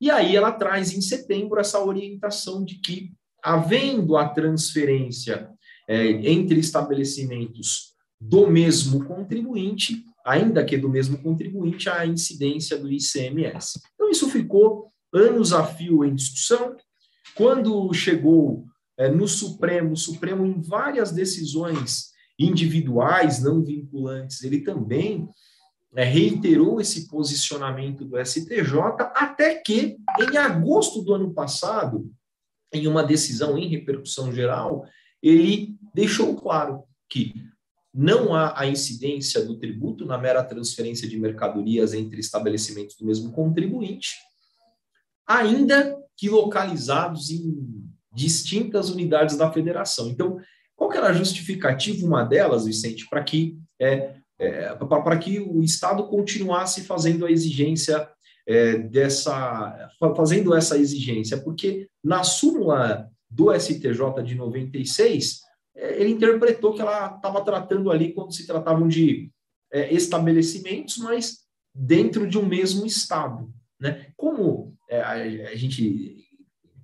[0.00, 3.12] E aí ela traz em setembro essa orientação de que,
[3.42, 5.50] havendo a transferência
[5.86, 13.78] é, entre estabelecimentos do mesmo contribuinte, ainda que do mesmo contribuinte, a incidência do ICMS.
[13.92, 16.74] Então, isso ficou anos a fio em discussão.
[17.34, 18.69] Quando chegou
[19.08, 25.28] no Supremo, o Supremo, em várias decisões individuais, não vinculantes, ele também
[25.94, 28.72] é, reiterou esse posicionamento do STJ,
[29.14, 32.10] até que, em agosto do ano passado,
[32.72, 34.86] em uma decisão em repercussão geral,
[35.22, 37.34] ele deixou claro que
[37.92, 43.32] não há a incidência do tributo na mera transferência de mercadorias entre estabelecimentos do mesmo
[43.32, 44.14] contribuinte,
[45.26, 47.79] ainda que localizados em
[48.12, 50.08] distintas unidades da federação.
[50.08, 50.40] Então,
[50.76, 56.06] qual era a justificativa, uma delas, Vicente, para que, é, é, para que o Estado
[56.08, 58.08] continuasse fazendo a exigência
[58.46, 61.38] é, dessa, fazendo essa exigência?
[61.38, 65.40] Porque na súmula do STJ de 96,
[65.76, 69.30] é, ele interpretou que ela estava tratando ali quando se tratavam de
[69.72, 71.38] é, estabelecimentos, mas
[71.74, 73.52] dentro de um mesmo estado.
[73.80, 74.06] Né?
[74.16, 76.26] Como é, a, a, gente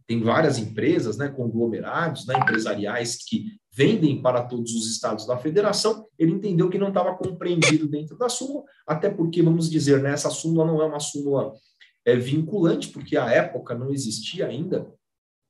[0.06, 6.06] tem várias empresas, né, conglomerados né, empresariais que vendem para todos os estados da federação,
[6.18, 10.30] ele entendeu que não estava compreendido dentro da súmula, até porque, vamos dizer, né, essa
[10.30, 11.52] súmula não é uma súmula
[12.04, 14.86] é, vinculante, porque à época não existia ainda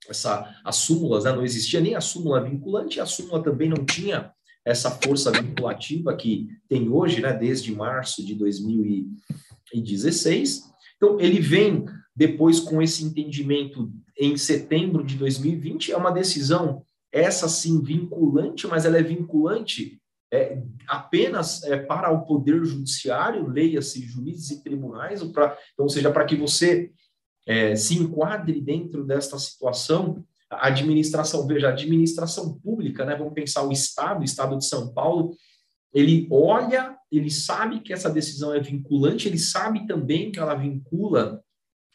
[0.09, 1.33] essa, as súmulas, né?
[1.33, 4.33] não existia nem a súmula vinculante, a súmula também não tinha
[4.65, 10.65] essa força vinculativa que tem hoje, né, desde março de 2016.
[10.97, 11.85] Então, ele vem
[12.17, 18.87] depois com esse entendimento em setembro de 2020, é uma decisão, essa sim, vinculante, mas
[18.87, 20.01] ela é vinculante
[20.33, 25.89] é, apenas é, para o Poder Judiciário, leia-se juízes e tribunais, ou pra, então, ou
[25.91, 26.91] seja, para que você
[27.47, 33.63] é, se enquadre dentro desta situação, a administração, veja, a administração pública, né, vamos pensar
[33.63, 35.37] o Estado, o Estado de São Paulo,
[35.93, 41.43] ele olha, ele sabe que essa decisão é vinculante, ele sabe também que ela vincula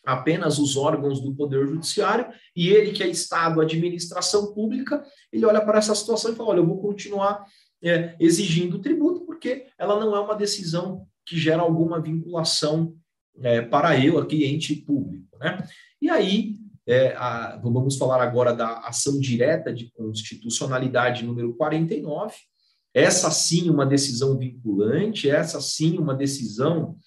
[0.06, 5.62] apenas os órgãos do Poder Judiciário, e ele, que é Estado, administração pública, ele olha
[5.62, 7.46] para essa situação e fala: olha, eu vou continuar
[7.84, 12.96] é, exigindo tributo, porque ela não é uma decisão que gera alguma vinculação
[13.42, 15.38] é, para eu, aqui, ente público.
[15.40, 15.66] Né?
[16.02, 22.36] E aí, é, a, vamos falar agora da ação direta de constitucionalidade número 49.
[22.94, 26.98] Essa sim uma decisão vinculante, essa sim uma decisão,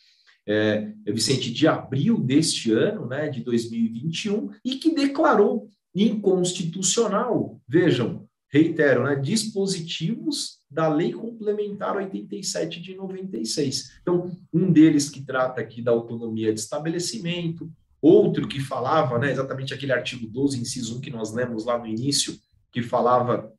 [0.46, 9.04] é, Vicente, de abril deste ano, né, de 2021, e que declarou inconstitucional, vejam, reitero,
[9.04, 13.98] né, dispositivos da Lei Complementar 87 de 96.
[14.02, 17.70] Então, um deles que trata aqui da autonomia de estabelecimento,
[18.02, 21.86] outro que falava, né, exatamente aquele artigo 12, inciso 1 que nós lemos lá no
[21.86, 22.36] início,
[22.70, 23.50] que falava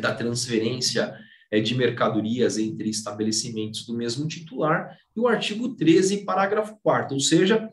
[0.00, 1.14] da transferência
[1.58, 7.68] de mercadorias entre estabelecimentos do mesmo titular, e o artigo 13, parágrafo 4 ou seja,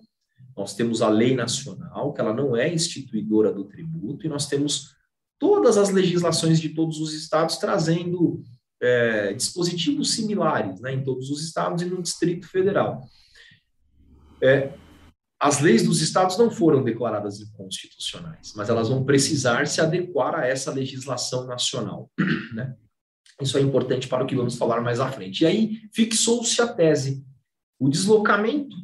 [0.55, 4.95] nós temos a lei nacional, que ela não é instituidora do tributo, e nós temos
[5.37, 8.41] todas as legislações de todos os estados trazendo
[8.81, 13.03] é, dispositivos similares né, em todos os estados e no Distrito Federal.
[14.41, 14.73] É,
[15.39, 20.47] as leis dos estados não foram declaradas inconstitucionais, mas elas vão precisar se adequar a
[20.47, 22.09] essa legislação nacional.
[22.53, 22.75] Né?
[23.41, 25.41] Isso é importante para o que vamos falar mais à frente.
[25.41, 27.23] E aí fixou-se a tese:
[27.79, 28.75] o deslocamento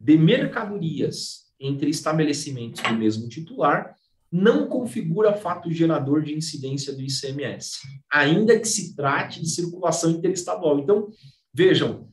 [0.00, 3.96] de mercadorias entre estabelecimentos do mesmo titular
[4.30, 7.78] não configura fato gerador de incidência do ICMS,
[8.12, 10.78] ainda que se trate de circulação interestadual.
[10.78, 11.08] Então,
[11.52, 12.08] vejam,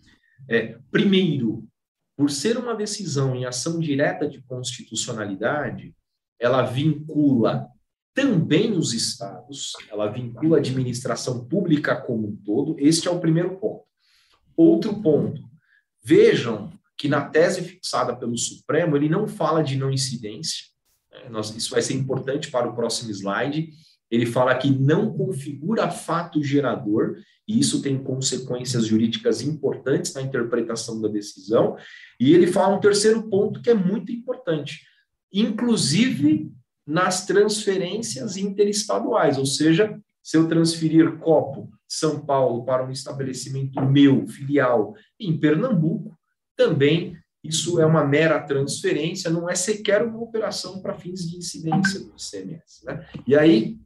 [0.49, 1.67] é, primeiro,
[2.17, 5.93] por ser uma decisão em ação direta de constitucionalidade,
[6.39, 7.67] ela vincula
[8.15, 12.75] também os estados, ela vincula a administração pública como um todo.
[12.79, 13.83] Este é o primeiro ponto.
[14.55, 15.41] Outro ponto,
[16.01, 20.67] vejam que na tese fixada pelo Supremo, ele não fala de não incidência,
[21.11, 21.29] né?
[21.29, 23.69] Nós, isso vai ser importante para o próximo slide,
[24.09, 31.01] ele fala que não configura fato gerador, e isso tem consequências jurídicas importantes na interpretação
[31.01, 31.75] da decisão,
[32.17, 34.81] e ele fala um terceiro ponto que é muito importante,
[35.33, 36.49] inclusive
[36.85, 44.27] nas transferências interestaduais, ou seja, se eu transferir copo São Paulo para um estabelecimento meu,
[44.27, 46.17] filial, em Pernambuco,
[46.55, 51.99] também isso é uma mera transferência, não é sequer uma operação para fins de incidência
[51.99, 52.85] do ICMS.
[52.85, 53.07] Né?
[53.27, 53.77] E aí,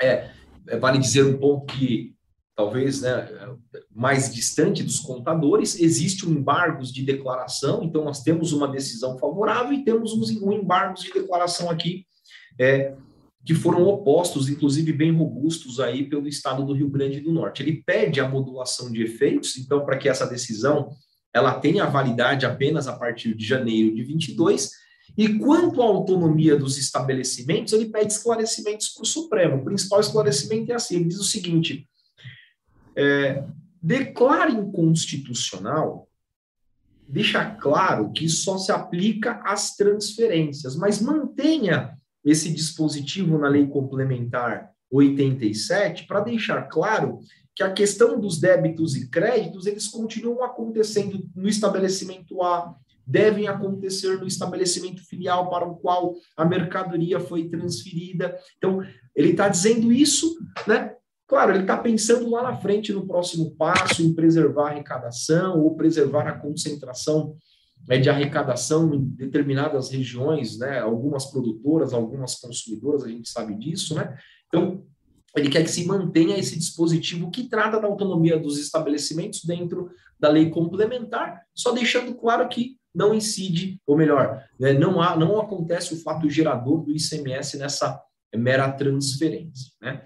[0.00, 0.30] é,
[0.68, 2.14] é, vale dizer um ponto que
[2.54, 3.28] talvez né,
[3.90, 9.72] mais distante dos contadores, existe um embargos de declaração, então nós temos uma decisão favorável
[9.72, 12.06] e temos um embargos de declaração aqui
[12.58, 12.94] é,
[13.44, 17.62] que foram opostos, inclusive bem robustos aí pelo estado do Rio Grande do Norte.
[17.62, 20.90] Ele pede a modulação de efeitos, então para que essa decisão
[21.34, 24.70] ela tenha validade apenas a partir de janeiro de 22,
[25.16, 29.56] e quanto à autonomia dos estabelecimentos, ele pede esclarecimentos para o Supremo.
[29.56, 31.88] O principal esclarecimento é assim: ele diz o seguinte:
[32.96, 33.44] é,
[33.82, 36.08] declara inconstitucional,
[37.08, 44.70] deixa claro que só se aplica às transferências, mas mantenha esse dispositivo na lei complementar
[44.90, 47.20] 87 para deixar claro
[47.54, 52.74] que a questão dos débitos e créditos eles continuam acontecendo no estabelecimento A,
[53.06, 58.38] devem acontecer no estabelecimento filial para o qual a mercadoria foi transferida.
[58.56, 58.80] Então,
[59.14, 60.34] ele está dizendo isso,
[60.66, 60.94] né?
[61.26, 65.74] Claro, ele está pensando lá na frente, no próximo passo, em preservar a arrecadação ou
[65.74, 67.36] preservar a concentração
[67.86, 70.80] né, de arrecadação em determinadas regiões, né?
[70.80, 74.16] Algumas produtoras, algumas consumidoras, a gente sabe disso, né?
[74.46, 74.84] Então,
[75.36, 80.28] ele quer que se mantenha esse dispositivo que trata da autonomia dos estabelecimentos dentro da
[80.28, 85.94] lei complementar, só deixando claro que não incide, ou melhor, né, não, há, não acontece
[85.94, 88.00] o fato gerador do ICMS nessa
[88.36, 89.72] mera transferência.
[89.80, 90.02] Né?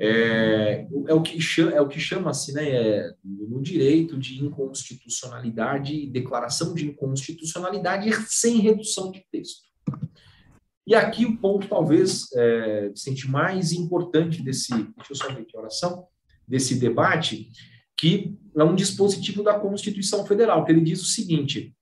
[0.00, 6.06] É, é, o que chama, é o que chama-se né, é, no direito de inconstitucionalidade,
[6.06, 9.66] declaração de inconstitucionalidade sem redução de texto.
[10.86, 15.56] E aqui o ponto, talvez, é, sente mais importante desse, deixa eu só ver que
[15.56, 16.06] oração,
[16.46, 17.50] desse debate,
[17.96, 21.74] que é um dispositivo da Constituição Federal, que ele diz o seguinte: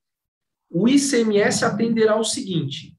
[0.70, 2.95] o ICMS atenderá ao seguinte: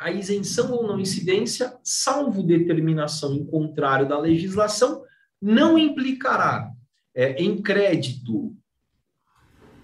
[0.00, 5.04] a isenção ou não incidência, salvo determinação em contrário da legislação,
[5.40, 6.72] não implicará
[7.14, 8.56] é, em crédito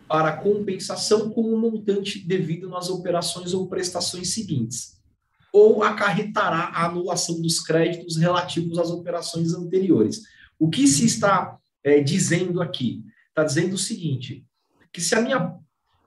[0.09, 4.97] para compensação com o montante devido nas operações ou prestações seguintes
[5.57, 10.23] ou acarretará a anulação dos créditos relativos às operações anteriores.
[10.59, 13.03] O que se está é, dizendo aqui?
[13.29, 14.45] Está dizendo o seguinte:
[14.93, 15.55] que se a minha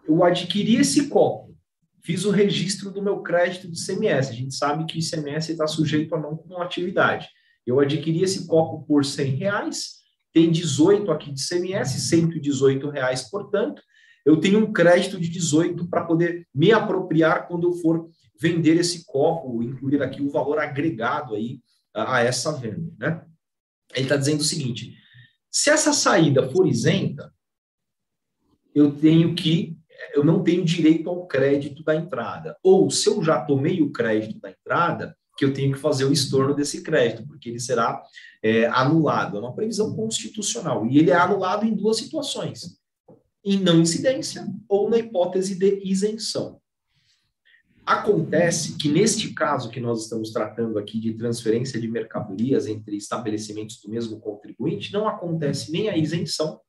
[0.08, 1.56] eu adquiri esse copo,
[2.04, 5.68] fiz o registro do meu crédito de CMS, a gente sabe que o ICMS está
[5.68, 7.28] sujeito a não cumulatividade.
[7.66, 10.00] Eu adquiri esse copo por 100 reais,
[10.34, 13.82] tem 18 aqui de CMS, 118 reais, portanto,
[14.26, 19.06] eu tenho um crédito de 18 para poder me apropriar quando eu for vender esse
[19.06, 21.60] copo, incluir aqui o valor agregado aí
[21.94, 23.26] a, a essa venda, né?
[23.96, 24.96] Ele está dizendo o seguinte:
[25.50, 27.34] se essa saída for isenta,
[28.74, 29.79] eu tenho que
[30.14, 32.58] eu não tenho direito ao crédito da entrada.
[32.64, 36.12] Ou se eu já tomei o crédito da entrada, que eu tenho que fazer o
[36.12, 38.04] estorno desse crédito, porque ele será
[38.44, 39.38] é, anulado.
[39.38, 40.86] É uma previsão constitucional.
[40.86, 42.78] E ele é anulado em duas situações:
[43.44, 46.60] em não incidência ou na hipótese de isenção.
[47.86, 53.82] Acontece que, neste caso que nós estamos tratando aqui de transferência de mercadorias entre estabelecimentos
[53.82, 56.60] do mesmo contribuinte, não acontece nem a isenção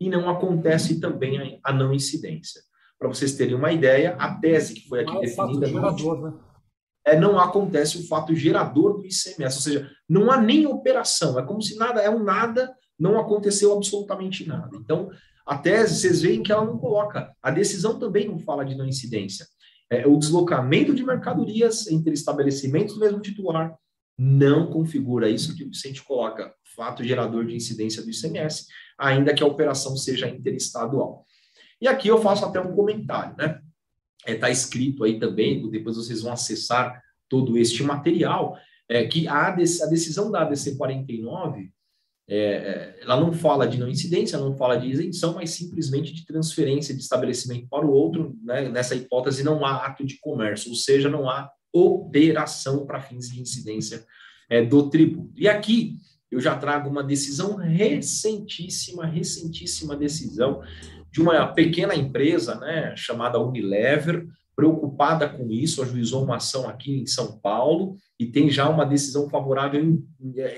[0.00, 2.60] e não acontece também a, não incidência.
[2.98, 5.66] Para vocês terem uma ideia, a tese que foi aqui não definida.
[5.66, 6.38] É, gerador, né?
[7.06, 11.44] é não acontece o fato gerador do ICMS, ou seja, não há nem operação, é
[11.44, 14.70] como se nada, é um nada, não aconteceu absolutamente nada.
[14.76, 15.10] Então,
[15.46, 17.34] a tese, vocês veem que ela não coloca.
[17.42, 19.46] A decisão também não fala de não incidência
[19.90, 23.74] é, o deslocamento de mercadorias entre estabelecimentos do mesmo titular
[24.18, 28.66] não configura isso que o Vicente coloca, fato gerador de incidência do ICMS,
[28.98, 31.24] ainda que a operação seja interestadual.
[31.80, 33.60] E aqui eu faço até um comentário, né?
[34.20, 38.56] Está é, tá escrito aí também, depois vocês vão acessar todo este material,
[38.88, 41.70] é, que a, a decisão da ADC 49
[42.26, 46.24] é, é, ela não fala de não incidência, não fala de isenção, mas simplesmente de
[46.24, 48.34] transferência de estabelecimento para o outro.
[48.42, 48.68] Né?
[48.68, 53.40] Nessa hipótese, não há ato de comércio, ou seja, não há operação para fins de
[53.40, 54.06] incidência
[54.48, 55.32] é, do tributo.
[55.36, 55.96] E aqui
[56.30, 60.62] eu já trago uma decisão recentíssima, recentíssima decisão
[61.10, 67.06] de uma pequena empresa, né, chamada Unilever, preocupada com isso, ajuizou uma ação aqui em
[67.06, 70.04] São Paulo e tem já uma decisão favorável em,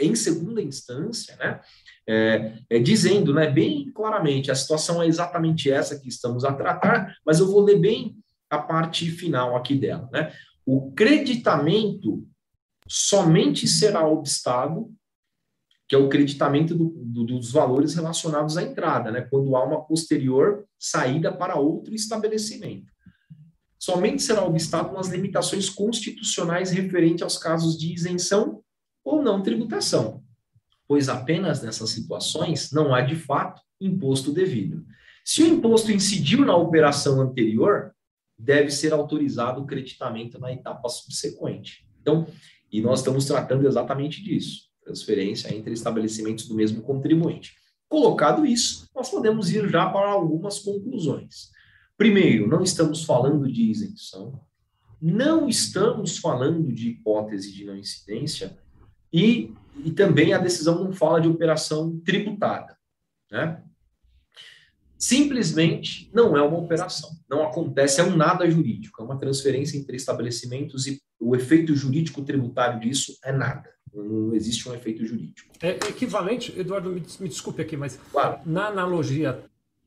[0.01, 1.61] em segunda instância, né,
[2.07, 7.17] é, é, dizendo, né, bem claramente, a situação é exatamente essa que estamos a tratar,
[7.25, 8.17] mas eu vou ler bem
[8.49, 10.33] a parte final aqui dela, né?
[10.67, 12.27] O creditamento
[12.89, 14.93] somente será obstado
[15.89, 19.21] que é o creditamento do, do, dos valores relacionados à entrada, né?
[19.21, 22.93] quando há uma posterior saída para outro estabelecimento.
[23.79, 28.63] Somente será obstado nas limitações constitucionais referentes aos casos de isenção
[29.05, 30.25] ou não tributação,
[30.89, 34.85] pois apenas nessas situações não há de fato imposto devido.
[35.25, 37.95] Se o imposto incidiu na operação anterior,
[38.39, 41.87] deve ser autorizado o creditamento na etapa subsequente.
[42.01, 42.27] Então,
[42.71, 47.57] e nós estamos tratando exatamente disso transferência entre estabelecimentos do mesmo contribuinte.
[47.89, 51.51] Colocado isso, nós podemos ir já para algumas conclusões.
[51.99, 54.41] Primeiro, não estamos falando de isenção,
[55.03, 58.57] não estamos falando de hipótese de não incidência
[59.13, 59.53] e,
[59.85, 62.77] e também a decisão não fala de operação tributada.
[63.31, 63.63] Né?
[64.99, 69.97] Simplesmente não é uma operação, não acontece, é um nada jurídico, é uma transferência entre
[69.97, 73.69] estabelecimentos e o efeito jurídico tributário disso é nada.
[73.93, 75.53] Não existe um efeito jurídico.
[75.63, 78.41] É equivalente, Eduardo, me, me desculpe aqui, mas claro.
[78.45, 79.43] na analogia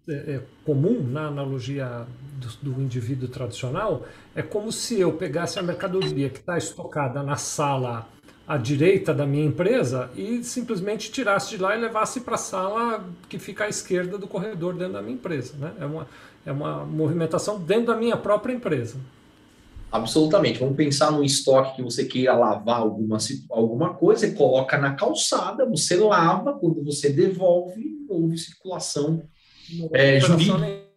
[0.08, 2.08] é, é, comum, na analogia
[2.40, 7.36] do, do, indivíduo tradicional, é como se eu pegasse a mercadoria que está estocada na
[7.36, 8.10] sala
[8.50, 13.08] à direita da minha empresa e simplesmente tirasse de lá e levasse para a sala
[13.30, 15.54] que fica à esquerda do corredor dentro da minha empresa.
[15.56, 15.72] Né?
[15.80, 16.08] É, uma,
[16.48, 18.98] é uma movimentação dentro da minha própria empresa.
[19.92, 20.58] Absolutamente.
[20.58, 23.20] Vamos pensar num estoque que você queira lavar alguma,
[23.52, 29.22] alguma coisa, você coloca na calçada, você lava, quando você devolve, houve circulação
[29.94, 30.89] é, jurídica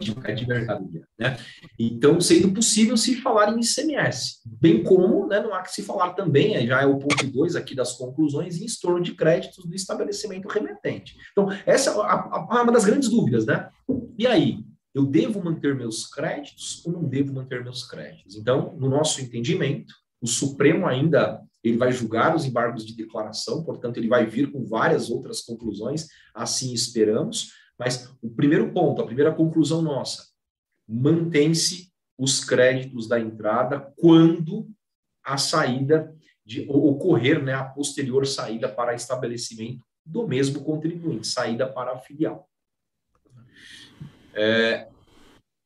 [0.00, 1.06] de mercadoria.
[1.18, 1.36] Né?
[1.78, 6.14] Então, sendo possível se falar em ICMS, bem como né, não há que se falar
[6.14, 10.48] também, já é o ponto 2 aqui das conclusões, em estorno de créditos do estabelecimento
[10.48, 11.16] remetente.
[11.32, 13.68] Então, essa é uma das grandes dúvidas, né?
[14.18, 14.58] E aí,
[14.94, 18.36] eu devo manter meus créditos ou não devo manter meus créditos?
[18.36, 23.98] Então, no nosso entendimento, o Supremo ainda ele vai julgar os embargos de declaração, portanto,
[23.98, 27.52] ele vai vir com várias outras conclusões, assim esperamos.
[27.80, 30.28] Mas o primeiro ponto, a primeira conclusão nossa,
[30.86, 34.68] mantém-se os créditos da entrada quando
[35.24, 36.14] a saída
[36.44, 42.46] de ocorrer, né, a posterior saída para estabelecimento do mesmo contribuinte, saída para a filial.
[44.34, 44.86] É,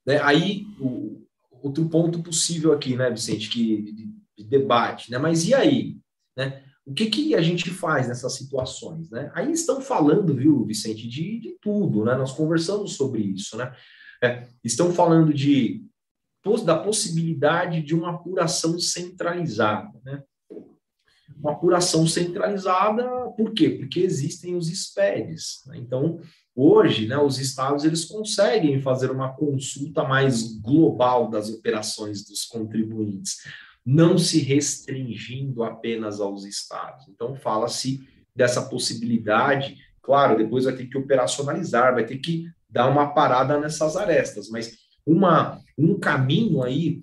[0.06, 5.48] né, aí, o, outro ponto possível aqui, né, Vicente, que de, de debate, né, mas
[5.48, 5.96] e aí,
[6.36, 9.30] né, o que, que a gente faz nessas situações, né?
[9.34, 12.14] Aí estão falando, viu, Vicente, de, de tudo, né?
[12.14, 13.74] Nós conversamos sobre isso, né?
[14.22, 15.84] É, estão falando de
[16.66, 20.22] da possibilidade de uma apuração centralizada, né?
[21.38, 23.70] Uma apuração centralizada, por quê?
[23.70, 25.62] Porque existem os SPEDs.
[25.66, 25.78] Né?
[25.78, 26.20] Então,
[26.56, 33.38] Hoje, né, os estados eles conseguem fazer uma consulta mais global das operações dos contribuintes,
[33.84, 37.06] não se restringindo apenas aos estados.
[37.08, 39.76] Então, fala-se dessa possibilidade.
[40.02, 44.76] Claro, depois vai ter que operacionalizar, vai ter que dar uma parada nessas arestas, mas
[45.06, 47.02] uma, um caminho aí,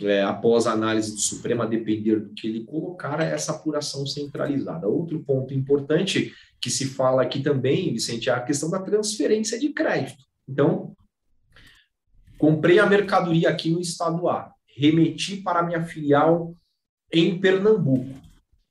[0.00, 4.06] é, após a análise do Supremo, a depender do que ele colocar, é essa apuração
[4.06, 4.88] centralizada.
[4.88, 9.68] Outro ponto importante que se fala aqui também, Vicente, é a questão da transferência de
[9.68, 10.24] crédito.
[10.48, 10.96] Então,
[12.38, 16.54] comprei a mercadoria aqui no estado A, remeti para minha filial
[17.12, 18.22] em Pernambuco.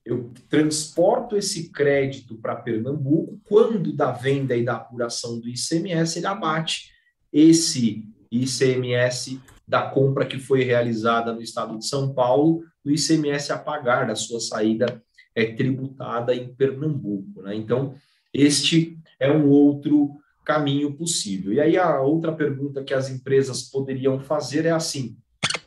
[0.05, 6.27] Eu transporto esse crédito para Pernambuco, quando da venda e da apuração do ICMS, ele
[6.27, 6.91] abate
[7.31, 13.57] esse ICMS da compra que foi realizada no estado de São Paulo, do ICMS a
[13.57, 15.01] pagar da sua saída
[15.35, 17.41] é tributada em Pernambuco.
[17.41, 17.55] Né?
[17.55, 17.95] Então,
[18.33, 20.11] este é um outro
[20.45, 21.53] caminho possível.
[21.53, 25.17] E aí a outra pergunta que as empresas poderiam fazer é assim: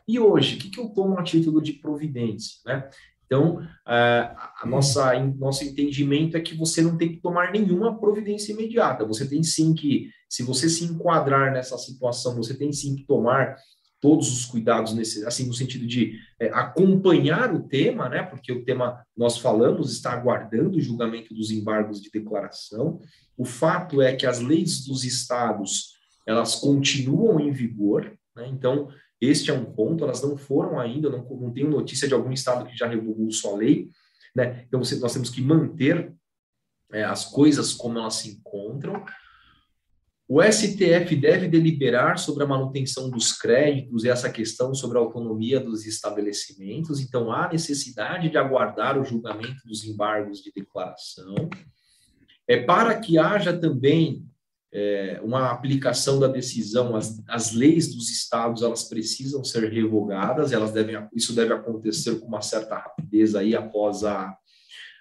[0.07, 2.61] e hoje, o que, que eu tomo a título de providência?
[2.65, 2.89] Né?
[3.27, 8.53] Então, é, a nossa nosso entendimento é que você não tem que tomar nenhuma providência
[8.53, 9.05] imediata.
[9.05, 13.57] Você tem sim que, se você se enquadrar nessa situação, você tem sim que tomar
[14.01, 18.23] todos os cuidados nesse, assim no sentido de é, acompanhar o tema, né?
[18.23, 23.01] Porque o tema nós falamos está aguardando o julgamento dos embargos de declaração.
[23.37, 28.47] O fato é que as leis dos estados elas continuam em vigor, né?
[28.49, 28.89] Então
[29.21, 30.05] este é um ponto.
[30.05, 33.57] Elas não foram ainda, não, não tenho notícia de algum estado que já revogou sua
[33.57, 33.91] lei,
[34.35, 34.65] né?
[34.67, 36.13] Então você, nós temos que manter
[36.93, 39.05] é, as coisas como elas se encontram.
[40.29, 45.61] O STF deve deliberar sobre a manutenção dos créditos e essa questão sobre a autonomia
[45.61, 51.49] dos estabelecimentos, então há necessidade de aguardar o julgamento dos embargos de declaração.
[52.49, 54.27] É para que haja também
[54.73, 60.73] é, uma aplicação da decisão, as, as leis dos estados elas precisam ser revogadas, elas
[60.73, 64.37] devem, isso deve acontecer com uma certa rapidez aí após a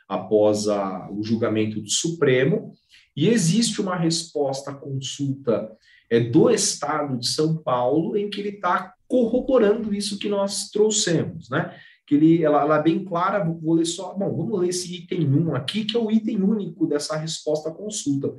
[0.08, 2.74] após a, o julgamento do Supremo.
[3.16, 5.72] E existe uma resposta à consulta
[6.10, 11.50] é, do Estado de São Paulo, em que ele está corroborando isso que nós trouxemos,
[11.50, 11.76] né?
[12.06, 15.28] Que ele, ela, ela, é bem clara, vou ler só, bom, vamos ler esse item
[15.28, 18.32] 1 aqui, que é o item único dessa resposta à consulta,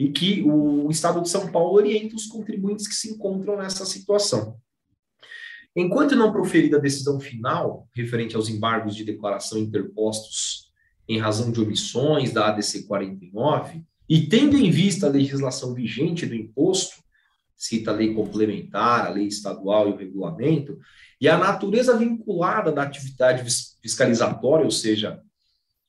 [0.00, 4.56] e que o Estado de São Paulo orienta os contribuintes que se encontram nessa situação.
[5.76, 10.72] Enquanto não proferida a decisão final referente aos embargos de declaração interpostos
[11.06, 16.34] em razão de omissões da ADC 49, e tendo em vista a legislação vigente do
[16.34, 16.96] imposto,
[17.54, 20.78] cita a lei complementar, a lei estadual e o regulamento,
[21.20, 23.44] e a natureza vinculada da atividade
[23.82, 25.20] fiscalizatória, ou seja,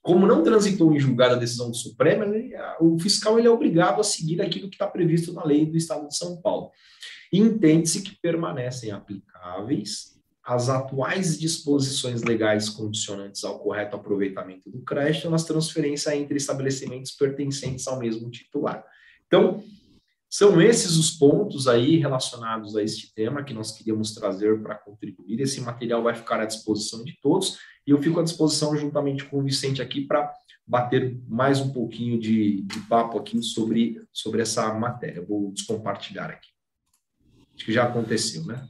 [0.02, 4.02] como não transitou em julgada a decisão do Supremo, ele, o fiscal ele é obrigado
[4.02, 6.72] a seguir aquilo que está previsto na lei do Estado de São Paulo.
[7.32, 10.12] Entende-se que permanecem aplicáveis
[10.44, 17.88] as atuais disposições legais condicionantes ao correto aproveitamento do crédito nas transferências entre estabelecimentos pertencentes
[17.88, 18.84] ao mesmo titular.
[19.28, 19.64] Então,
[20.28, 25.42] são esses os pontos aí relacionados a este tema que nós queríamos trazer para contribuir.
[25.42, 29.40] Esse material vai ficar à disposição de todos e eu fico à disposição juntamente com
[29.40, 30.34] o Vicente aqui para
[30.66, 35.26] bater mais um pouquinho de, de papo aqui sobre, sobre essa matéria.
[35.26, 36.50] Vou descompartilhar aqui.
[37.56, 38.68] Acho que já aconteceu, né?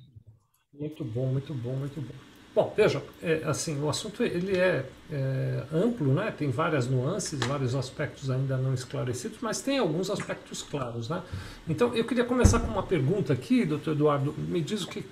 [0.73, 2.31] Muito bom, muito bom, muito bom.
[2.53, 6.33] Bom, veja, é, assim, o assunto ele é, é, amplo, né?
[6.37, 11.23] Tem várias nuances, vários aspectos ainda não esclarecidos, mas tem alguns aspectos claros, né?
[11.69, 15.05] Então, eu queria começar com uma pergunta aqui, doutor Eduardo, me diz o que,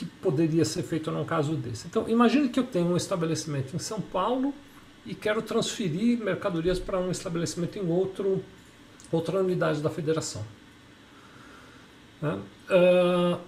[0.00, 1.86] que poderia ser feito num caso desse.
[1.86, 4.54] Então, imagine que eu tenho um estabelecimento em São Paulo
[5.04, 8.42] e quero transferir mercadorias para um estabelecimento em outro,
[9.12, 10.42] outra unidade da federação.
[12.22, 12.38] Né?
[12.70, 13.38] Uh,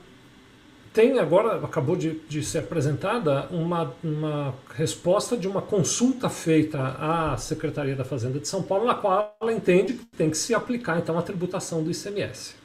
[0.92, 7.34] tem agora, acabou de, de ser apresentada, uma, uma resposta de uma consulta feita à
[7.38, 10.98] Secretaria da Fazenda de São Paulo, na qual ela entende que tem que se aplicar
[10.98, 12.56] então a tributação do ICMS.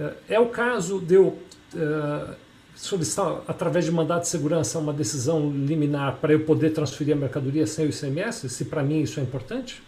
[0.00, 1.38] É, é o caso de eu
[1.74, 2.34] é,
[2.74, 7.66] solicitar, através de mandado de segurança, uma decisão liminar para eu poder transferir a mercadoria
[7.66, 9.82] sem o ICMS, se para mim isso é importante?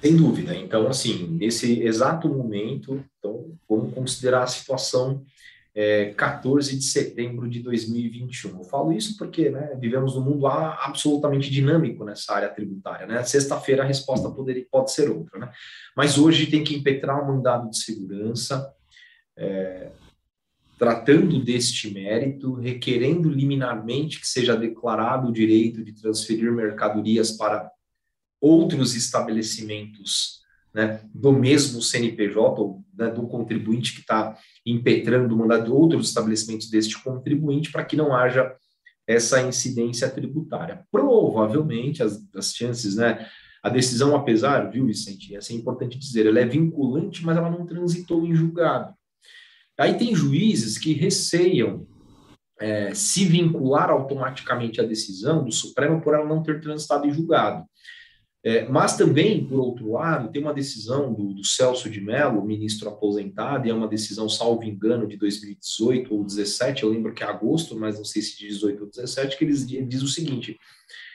[0.00, 0.54] Sem dúvida.
[0.54, 5.24] Então, assim, nesse exato momento, então, vamos considerar a situação
[5.74, 8.58] é, 14 de setembro de 2021.
[8.58, 13.06] Eu falo isso porque né, vivemos num mundo absolutamente dinâmico nessa área tributária.
[13.06, 13.22] Né?
[13.24, 15.38] Sexta-feira a resposta poderia, pode ser outra.
[15.38, 15.50] Né?
[15.94, 18.72] Mas hoje tem que impetrar um mandado de segurança,
[19.36, 19.90] é,
[20.78, 27.70] tratando deste mérito, requerendo liminarmente que seja declarado o direito de transferir mercadorias para
[28.40, 35.70] outros estabelecimentos né, do mesmo CNPJ, ou né, do contribuinte que está impetrando mandar de
[35.70, 38.54] outros estabelecimentos deste contribuinte, para que não haja
[39.06, 40.84] essa incidência tributária.
[40.90, 43.26] Provavelmente, as, as chances, né,
[43.62, 47.64] a decisão, apesar, viu, Vicente, essa é importante dizer, ela é vinculante, mas ela não
[47.64, 48.94] transitou em julgado.
[49.78, 51.86] Aí tem juízes que receiam
[52.58, 57.64] é, se vincular automaticamente à decisão do Supremo por ela não ter transitado em julgado.
[58.42, 62.88] É, mas também, por outro lado, tem uma decisão do, do Celso de Mello, ministro
[62.88, 67.26] aposentado, e é uma decisão, salvo engano, de 2018 ou 2017, eu lembro que é
[67.26, 70.56] agosto, mas não sei se de 18 ou 17, que ele diz, diz o seguinte,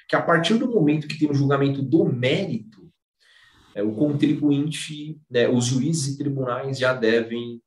[0.10, 2.92] que a partir do momento que tem o um julgamento do mérito,
[3.74, 7.62] é, o contribuinte, né, os juízes e tribunais já devem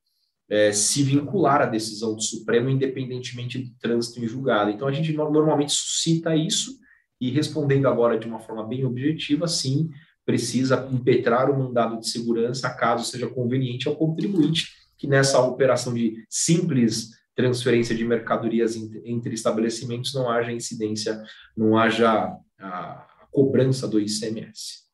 [0.49, 4.71] é, se vincular à decisão do Supremo, independentemente do trânsito em julgado.
[4.71, 6.79] Então, a gente normalmente suscita isso,
[7.19, 9.89] e respondendo agora de uma forma bem objetiva, sim,
[10.25, 14.67] precisa impetrar o mandado de segurança caso seja conveniente ao contribuinte
[14.97, 21.21] que nessa operação de simples transferência de mercadorias entre estabelecimentos não haja incidência,
[21.55, 24.85] não haja a cobrança do ICMS.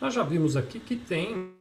[0.00, 1.54] Nós já vimos aqui que tem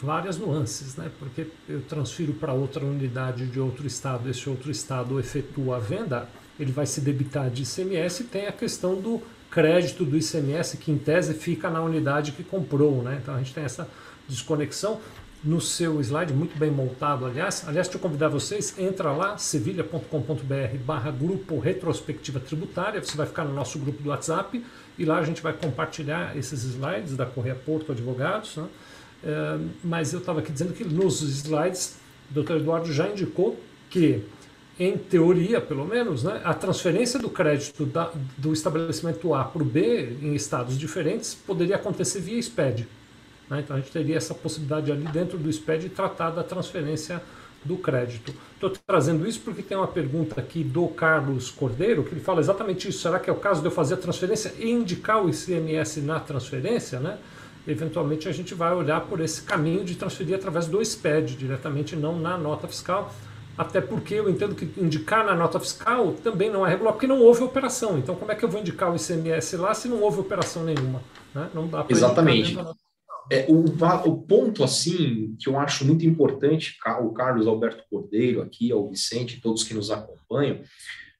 [0.00, 1.10] várias nuances, né?
[1.18, 6.28] Porque eu transfiro para outra unidade de outro estado, esse outro estado efetua a venda,
[6.58, 10.90] ele vai se debitar de ICMS e tem a questão do crédito do ICMS, que
[10.90, 13.18] em tese fica na unidade que comprou, né?
[13.20, 13.88] Então a gente tem essa
[14.28, 15.00] desconexão
[15.42, 17.64] no seu slide, muito bem montado, aliás.
[17.66, 23.54] Aliás, eu convidar vocês, entra lá, sevilha.com.br barra grupo retrospectiva tributária, você vai ficar no
[23.54, 24.64] nosso grupo do WhatsApp
[24.98, 28.68] e lá a gente vai compartilhar esses slides da Correia Porto Advogados, né?
[29.84, 31.96] Mas eu estava aqui dizendo que nos slides
[32.30, 33.58] o doutor Eduardo já indicou
[33.90, 34.22] que,
[34.78, 39.64] em teoria, pelo menos, né, a transferência do crédito da, do estabelecimento A para o
[39.64, 42.88] B em estados diferentes poderia acontecer via SPED.
[43.48, 43.60] Né?
[43.60, 47.20] Então a gente teria essa possibilidade ali dentro do SPED tratar da transferência
[47.64, 48.32] do crédito.
[48.54, 52.88] Estou trazendo isso porque tem uma pergunta aqui do Carlos Cordeiro, que ele fala exatamente
[52.88, 53.00] isso.
[53.00, 56.20] Será que é o caso de eu fazer a transferência e indicar o ICMS na
[56.20, 57.00] transferência?
[57.00, 57.18] Né?
[57.66, 62.18] Eventualmente a gente vai olhar por esse caminho de transferir através do SPED, diretamente não
[62.18, 63.12] na nota fiscal.
[63.56, 67.20] Até porque eu entendo que indicar na nota fiscal também não é regular, porque não
[67.20, 67.98] houve operação.
[67.98, 71.02] Então, como é que eu vou indicar o ICMS lá se não houve operação nenhuma?
[71.34, 71.50] Né?
[71.52, 72.56] Não dá para Exatamente.
[73.30, 73.64] É, o,
[74.06, 79.40] o, ponto, assim, que eu acho muito importante, o Carlos Alberto Cordeiro aqui, o Vicente,
[79.40, 80.60] todos que nos acompanham,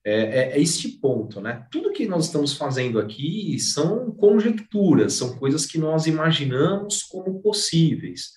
[0.04, 1.66] é, é, é este ponto, né?
[1.70, 8.30] Tudo que nós estamos fazendo aqui são conjecturas, são coisas que nós imaginamos como possíveis.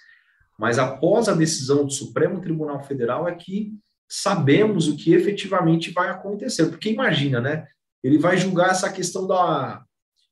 [0.59, 3.73] Mas após a decisão do Supremo Tribunal Federal é que
[4.09, 6.67] sabemos o que efetivamente vai acontecer.
[6.67, 7.65] Porque imagina, né?
[8.03, 9.83] Ele vai julgar essa questão da,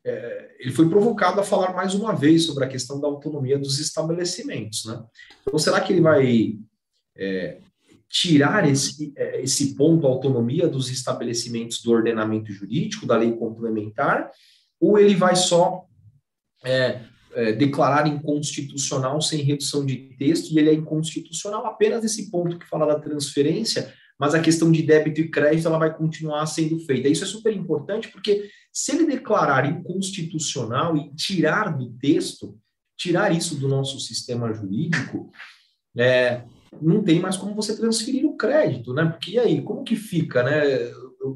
[0.04, 3.80] é, ele foi provocado a falar mais uma vez sobre a questão da autonomia dos
[3.80, 4.86] estabelecimentos.
[4.86, 5.02] Né?
[5.42, 6.58] Então, será que ele vai
[7.16, 7.62] é,
[8.12, 14.30] tirar esse, é, esse ponto, autonomia dos estabelecimentos do ordenamento jurídico, da lei complementar,
[14.80, 15.86] ou ele vai só
[16.66, 17.02] é,
[17.34, 22.68] é, declarar inconstitucional sem redução de texto, e ele é inconstitucional apenas esse ponto que
[22.68, 27.08] fala da transferência, mas a questão de débito e crédito ela vai continuar sendo feita.
[27.08, 32.60] Isso é super importante porque se ele declarar inconstitucional e tirar do texto,
[32.98, 35.32] tirar isso do nosso sistema jurídico,
[35.98, 36.44] é,
[36.80, 39.06] não tem mais como você transferir o crédito, né?
[39.06, 40.62] Porque e aí, como que fica, né?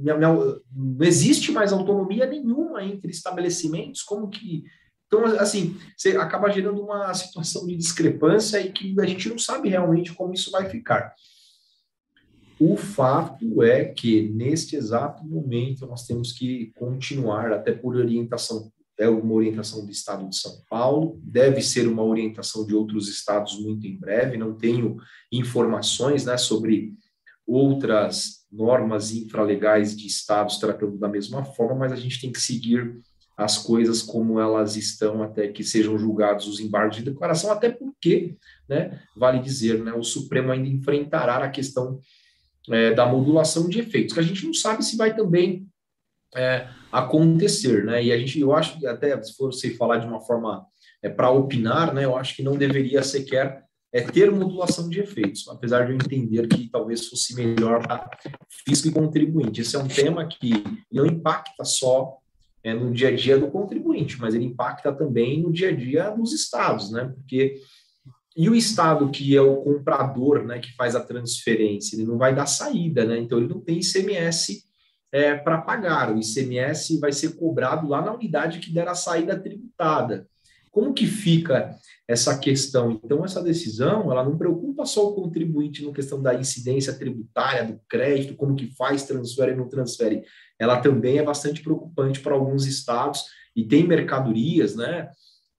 [0.01, 0.33] Minha, minha,
[0.73, 4.63] não existe mais autonomia nenhuma entre estabelecimentos, como que.
[5.07, 9.69] Então, assim, você acaba gerando uma situação de discrepância e que a gente não sabe
[9.69, 11.13] realmente como isso vai ficar.
[12.59, 19.09] O fato é que, neste exato momento, nós temos que continuar, até por orientação, é
[19.09, 23.85] uma orientação do Estado de São Paulo, deve ser uma orientação de outros estados muito
[23.85, 24.97] em breve, não tenho
[25.31, 26.93] informações né, sobre
[27.45, 32.97] outras normas infralegais de estados tratando da mesma forma, mas a gente tem que seguir
[33.37, 38.37] as coisas como elas estão até que sejam julgados os embargos de declaração, até porque,
[38.67, 41.99] né, vale dizer, né, o Supremo ainda enfrentará a questão
[42.69, 45.67] é, da modulação de efeitos, que a gente não sabe se vai também
[46.35, 48.03] é, acontecer, né?
[48.03, 50.65] E a gente, eu acho que até se for você falar de uma forma
[51.01, 52.05] é, para opinar, né?
[52.05, 53.63] Eu acho que não deveria sequer
[53.93, 58.09] é, ter modulação de efeitos, apesar de eu entender que talvez fosse melhor para
[58.67, 59.61] fisco e contribuinte.
[59.61, 60.51] Esse é um tema que
[60.91, 62.17] não impacta só
[62.63, 66.09] é, no dia a dia do contribuinte, mas ele impacta também no dia a dia
[66.09, 67.13] dos estados, né?
[67.15, 67.61] Porque
[68.35, 72.35] e o Estado, que é o comprador, né, que faz a transferência, ele não vai
[72.35, 73.17] dar saída, né?
[73.17, 74.65] Então ele não tem ICMS
[75.11, 76.13] é, para pagar.
[76.13, 80.27] O ICMS vai ser cobrado lá na unidade que der a saída tributada.
[80.71, 81.75] Como que fica
[82.07, 82.91] essa questão?
[82.91, 87.79] Então, essa decisão, ela não preocupa só o contribuinte na questão da incidência tributária, do
[87.87, 90.23] crédito, como que faz, transfere ou não transfere.
[90.59, 93.23] Ela também é bastante preocupante para alguns estados
[93.55, 95.09] e tem mercadorias, né?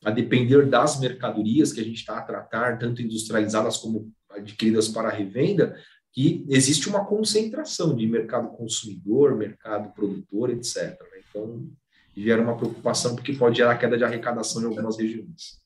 [0.05, 5.09] a depender das mercadorias que a gente está a tratar, tanto industrializadas como adquiridas para
[5.11, 5.77] revenda,
[6.17, 10.99] que existe uma concentração de mercado consumidor, mercado produtor, etc.
[11.29, 11.69] Então,
[12.17, 15.61] gera uma preocupação porque pode gerar queda de arrecadação em algumas regiões.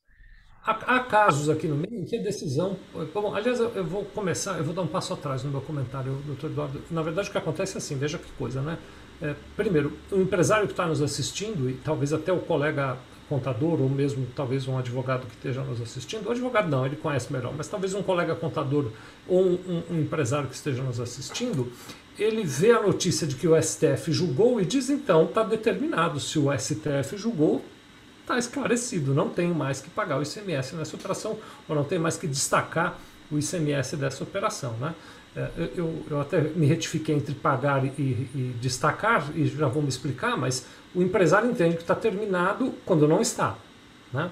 [0.62, 2.76] Há casos aqui no meio em que a decisão.
[3.14, 6.50] Bom, aliás, eu vou começar, eu vou dar um passo atrás no meu comentário, doutor
[6.50, 6.82] Eduardo.
[6.90, 8.76] Na verdade, o que acontece é assim, veja que coisa, né?
[9.22, 12.98] É, primeiro, o empresário que está nos assistindo, e talvez até o colega
[13.30, 17.32] contador, ou mesmo talvez um advogado que esteja nos assistindo, o advogado não, ele conhece
[17.32, 18.90] melhor, mas talvez um colega contador
[19.28, 21.72] ou um, um, empresário que esteja nos assistindo,
[22.18, 26.40] ele vê a notícia de que o STF julgou e diz então está determinado, se
[26.40, 27.64] o STF julgou,
[28.20, 32.16] está esclarecido, não tenho mais que pagar o ICMS nessa operação, ou não tenho mais
[32.16, 32.98] que destacar
[33.30, 34.72] o ICMS dessa operação.
[34.80, 34.92] Né?
[35.36, 39.88] É, eu, eu até me retifiquei entre pagar e, e, destacar, e já vou me
[39.88, 43.56] explicar, mas o empresário entende que está terminado quando não está.
[44.12, 44.30] Né?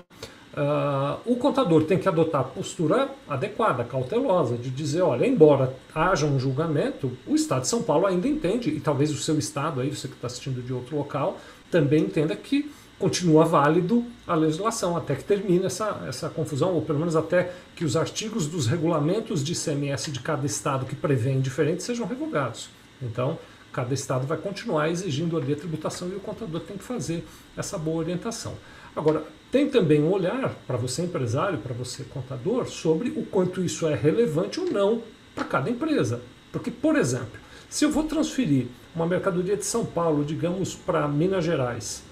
[0.55, 6.27] Uh, o contador tem que adotar a postura adequada, cautelosa, de dizer, olha, embora haja
[6.27, 9.95] um julgamento, o Estado de São Paulo ainda entende, e talvez o seu Estado, aí,
[9.95, 11.39] você que está assistindo de outro local,
[11.71, 16.99] também entenda que continua válido a legislação, até que termine essa, essa confusão, ou pelo
[16.99, 21.83] menos até que os artigos dos regulamentos de ICMS de cada estado que prevêem diferente
[21.83, 22.69] sejam revogados.
[23.01, 23.39] Então,
[23.73, 27.25] cada estado vai continuar exigindo ali a tributação e o contador tem que fazer
[27.57, 28.55] essa boa orientação.
[28.97, 33.87] Agora, Tem também um olhar para você empresário, para você contador, sobre o quanto isso
[33.87, 35.03] é relevante ou não
[35.35, 36.21] para cada empresa.
[36.53, 41.47] Porque, por exemplo, se eu vou transferir uma mercadoria de São Paulo, digamos, para Minas
[41.47, 42.03] Gerais,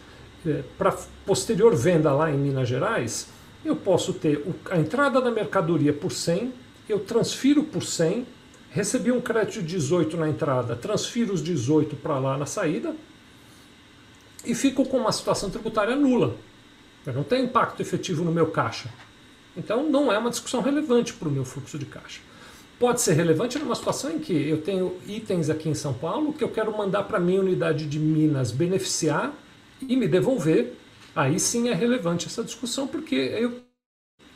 [0.79, 0.93] para
[1.25, 3.29] posterior venda lá em Minas Gerais,
[3.65, 6.53] eu posso ter a entrada da mercadoria por 100,
[6.89, 8.27] eu transfiro por 100,
[8.71, 12.95] recebi um crédito de 18 na entrada, transfiro os 18 para lá na saída
[14.45, 16.37] e fico com uma situação tributária nula.
[17.05, 18.89] Eu não tenho impacto efetivo no meu caixa.
[19.57, 22.21] Então não é uma discussão relevante para o meu fluxo de caixa.
[22.79, 26.45] Pode ser relevante numa situação em que eu tenho itens aqui em São Paulo que
[26.45, 29.33] eu quero mandar para minha unidade de Minas beneficiar
[29.81, 30.75] e me devolver.
[31.15, 33.61] Aí sim é relevante essa discussão, porque eu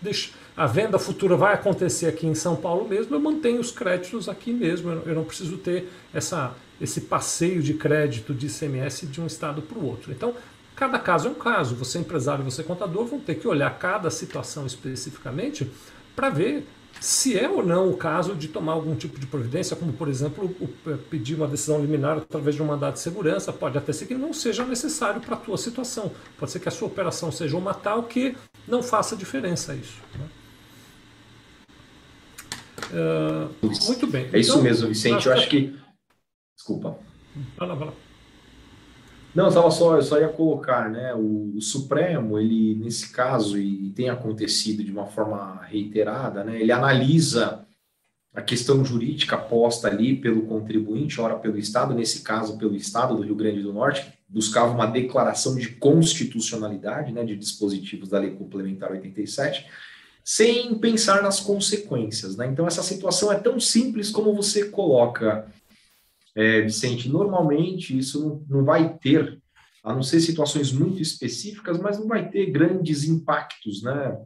[0.00, 4.28] deixo, a venda futura vai acontecer aqui em São Paulo mesmo, eu mantenho os créditos
[4.28, 9.26] aqui mesmo, eu não preciso ter essa, esse passeio de crédito de ICMS de um
[9.26, 10.10] estado para o outro.
[10.10, 10.34] Então,
[10.74, 11.74] cada caso é um caso.
[11.76, 15.70] Você empresário, você contador vão ter que olhar cada situação especificamente
[16.16, 16.66] para ver
[17.00, 20.54] se é ou não o caso de tomar algum tipo de providência, como por exemplo
[20.60, 20.68] o,
[21.08, 24.34] pedir uma decisão liminar através de um mandado de segurança, pode até ser que não
[24.34, 26.12] seja necessário para a tua situação.
[26.38, 28.36] Pode ser que a sua operação seja uma tal que
[28.68, 29.98] não faça diferença isso.
[30.18, 30.28] Né?
[32.92, 34.28] Uh, muito bem.
[34.32, 35.26] É isso então, mesmo, Vicente.
[35.26, 35.74] Eu acho que.
[36.54, 36.98] Desculpa.
[37.56, 37.94] Vai lá, vai lá.
[39.34, 41.14] Não, eu só, eu só ia colocar, né?
[41.14, 46.60] O, o, Supremo, ele nesse caso e tem acontecido de uma forma reiterada, né?
[46.60, 47.64] Ele analisa
[48.34, 53.22] a questão jurídica posta ali pelo contribuinte, ora pelo Estado, nesse caso pelo Estado do
[53.22, 58.92] Rio Grande do Norte, buscava uma declaração de constitucionalidade, né, de dispositivos da Lei Complementar
[58.92, 59.66] 87,
[60.24, 62.46] sem pensar nas consequências, né?
[62.46, 65.46] Então essa situação é tão simples como você coloca
[66.36, 69.40] é, Vicente, normalmente isso não, não vai ter,
[69.82, 74.18] a não ser situações muito específicas, mas não vai ter grandes impactos, né?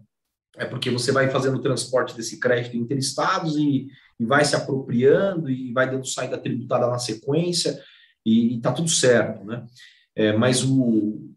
[0.56, 3.88] É porque você vai fazendo o transporte desse crédito interestados e,
[4.20, 7.80] e vai se apropriando e vai dando saída tributária na sequência
[8.24, 9.66] e está tudo certo, né?
[10.14, 11.34] É, mas o,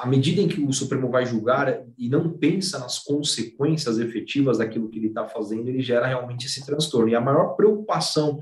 [0.00, 4.88] à medida em que o Supremo vai julgar e não pensa nas consequências efetivas daquilo
[4.88, 7.08] que ele está fazendo, ele gera realmente esse transtorno.
[7.08, 8.40] E a maior preocupação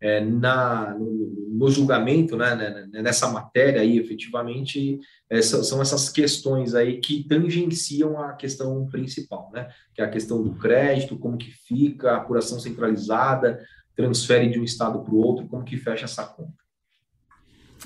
[0.00, 5.80] é, na, no, no julgamento, né, né, né, nessa matéria aí, efetivamente, é, são, são,
[5.80, 11.18] essas questões aí que tangenciam a questão principal, né, que é a questão do crédito,
[11.18, 13.58] como que fica, a apuração centralizada,
[13.94, 16.66] transfere de um estado para o outro, como que fecha essa conta.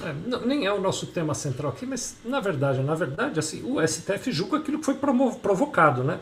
[0.03, 3.63] É, não, nem é o nosso tema central aqui, mas na verdade, na verdade, assim,
[3.63, 6.21] o STF julga aquilo que foi provocado, né?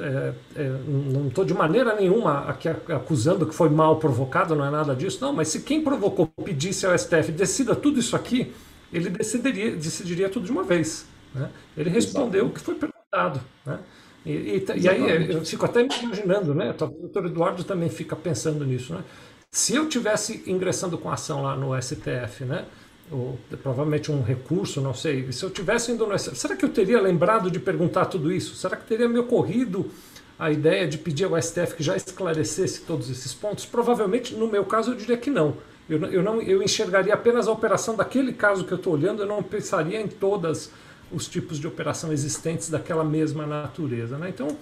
[0.00, 4.70] É, é, não estou de maneira nenhuma aqui acusando que foi mal provocado, não é
[4.70, 8.52] nada disso, não, mas se quem provocou pedisse ao STF decida tudo isso aqui,
[8.92, 11.06] ele decidiria, decidiria tudo de uma vez.
[11.34, 11.48] Né?
[11.76, 13.40] Ele respondeu o que foi perguntado.
[13.64, 13.78] Né?
[14.24, 16.70] E, e, e, aí eu fico até me imaginando, né?
[16.72, 19.02] O doutor Eduardo também fica pensando nisso, né?
[19.50, 22.66] Se eu tivesse ingressando com ação lá no STF, né?
[23.10, 25.30] Ou provavelmente um recurso, não sei.
[25.32, 28.54] Se eu tivesse indo no será que eu teria lembrado de perguntar tudo isso?
[28.54, 29.90] Será que teria me ocorrido
[30.38, 33.66] a ideia de pedir ao STF que já esclarecesse todos esses pontos?
[33.66, 35.56] Provavelmente, no meu caso, eu diria que não.
[35.88, 39.26] Eu, eu, não, eu enxergaria apenas a operação daquele caso que eu estou olhando, eu
[39.26, 40.70] não pensaria em todas
[41.10, 44.16] os tipos de operação existentes daquela mesma natureza.
[44.16, 44.28] Né?
[44.28, 44.56] Então,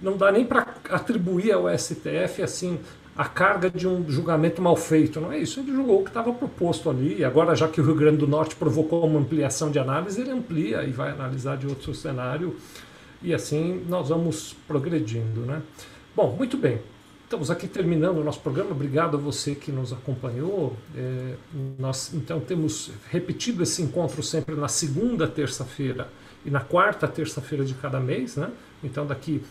[0.00, 2.80] não dá nem para atribuir ao STF assim
[3.16, 5.20] a carga de um julgamento mal feito.
[5.20, 7.24] Não é isso, ele julgou o que estava proposto ali.
[7.24, 10.82] Agora, já que o Rio Grande do Norte provocou uma ampliação de análise, ele amplia
[10.84, 12.56] e vai analisar de outro cenário.
[13.22, 15.42] E assim nós vamos progredindo.
[15.42, 15.62] Né?
[16.16, 16.80] Bom, muito bem.
[17.24, 18.72] Estamos aqui terminando o nosso programa.
[18.72, 20.76] Obrigado a você que nos acompanhou.
[20.94, 21.34] É,
[21.78, 26.08] nós então temos repetido esse encontro sempre na segunda terça-feira
[26.44, 28.36] e na quarta terça-feira de cada mês.
[28.36, 28.50] Né?
[28.84, 29.42] Então, daqui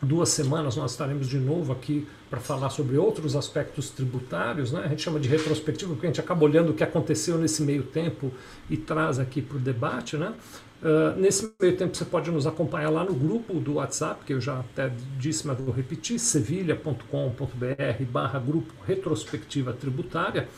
[0.00, 4.72] duas semanas nós estaremos de novo aqui para falar sobre outros aspectos tributários.
[4.72, 4.82] Né?
[4.84, 7.84] A gente chama de retrospectiva porque a gente acaba olhando o que aconteceu nesse meio
[7.84, 8.32] tempo
[8.68, 10.16] e traz aqui para o debate.
[10.16, 10.34] Né?
[10.82, 14.40] Uh, nesse meio tempo você pode nos acompanhar lá no grupo do WhatsApp, que eu
[14.40, 20.48] já até disse, mas vou repetir, sevilha.com.br barra grupo retrospectiva tributária.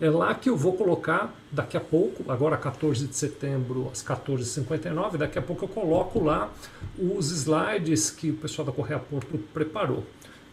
[0.00, 5.16] É lá que eu vou colocar daqui a pouco, agora 14 de setembro, às 14h59,
[5.16, 6.52] daqui a pouco eu coloco lá
[6.96, 10.04] os slides que o pessoal da Correia Porto preparou.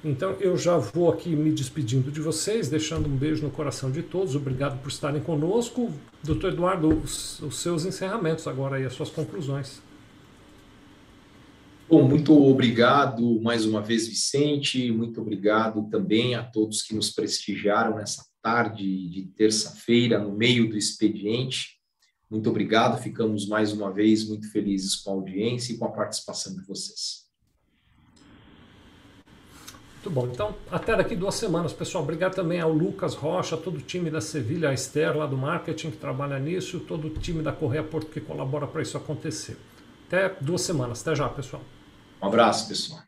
[0.08, 4.04] Então eu já vou aqui me despedindo de vocês, deixando um beijo no coração de
[4.04, 4.36] todos.
[4.36, 5.92] Obrigado por estarem conosco.
[6.24, 9.82] Doutor Eduardo, os, os seus encerramentos agora e as suas conclusões.
[11.90, 14.92] Bom, muito obrigado mais uma vez, Vicente.
[14.92, 20.78] Muito obrigado também a todos que nos prestigiaram nessa tarde de terça-feira, no meio do
[20.78, 21.80] expediente.
[22.30, 26.54] Muito obrigado, ficamos mais uma vez muito felizes com a audiência e com a participação
[26.54, 27.25] de vocês.
[30.06, 30.28] Muito bom.
[30.32, 32.04] Então, até daqui duas semanas, pessoal.
[32.04, 35.92] Obrigado também ao Lucas Rocha, todo o time da Sevilha, a Esther lá do marketing
[35.92, 39.58] que trabalha nisso, todo o time da Correia Porto que colabora para isso acontecer.
[40.08, 41.02] Até duas semanas.
[41.02, 41.64] Até já, pessoal.
[42.22, 43.02] Um abraço, pessoal.